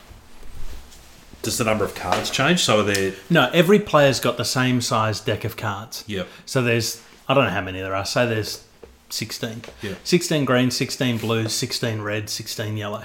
does 1.43 1.59
the 1.59 1.65
number 1.65 1.85
of 1.85 1.95
cards 1.95 2.31
change? 2.31 2.61
So 2.61 2.81
are 2.81 2.83
there? 2.83 3.13
no, 3.29 3.51
every 3.53 3.79
player's 3.79 4.19
got 4.19 4.39
the 4.39 4.45
same 4.47 4.81
size 4.81 5.21
deck 5.21 5.45
of 5.45 5.57
cards. 5.57 6.05
Yep. 6.07 6.27
So 6.47 6.63
there's, 6.63 7.03
I 7.29 7.35
don't 7.35 7.45
know 7.45 7.51
how 7.51 7.61
many 7.61 7.81
there 7.81 7.95
are. 7.95 8.07
Say 8.07 8.27
there's 8.27 8.65
16. 9.11 9.63
Yeah. 9.83 9.95
16 10.05 10.45
green, 10.47 10.71
16 10.71 11.19
blue, 11.19 11.49
16 11.49 12.01
red, 12.01 12.31
16 12.31 12.77
yellow. 12.79 13.05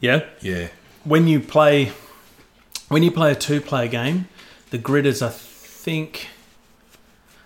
Yeah? 0.00 0.24
Yeah. 0.42 0.68
When 1.04 1.26
you 1.26 1.40
play 1.40 1.92
when 2.88 3.02
you 3.02 3.10
play 3.10 3.32
a 3.32 3.34
two-player 3.34 3.88
game, 3.88 4.28
the 4.70 4.78
grid 4.78 5.04
is 5.06 5.22
I 5.22 5.28
think 5.28 6.28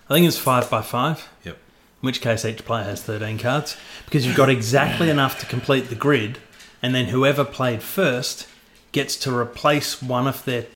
I 0.09 0.13
think 0.13 0.27
it's 0.27 0.37
5 0.37 0.69
by 0.69 0.81
5, 0.81 1.29
Yep. 1.43 1.57
In 2.03 2.07
which 2.07 2.19
case 2.19 2.43
each 2.43 2.65
player 2.65 2.83
has 2.83 3.01
13 3.01 3.39
cards 3.39 3.77
because 4.05 4.27
you've 4.27 4.35
got 4.35 4.49
exactly 4.49 5.09
enough 5.09 5.39
to 5.39 5.45
complete 5.45 5.87
the 5.87 5.95
grid 5.95 6.37
and 6.81 6.93
then 6.93 7.05
whoever 7.05 7.45
played 7.45 7.81
first 7.81 8.45
gets 8.91 9.15
to 9.15 9.35
replace 9.35 10.01
one 10.01 10.27
of 10.27 10.43
their 10.43 10.63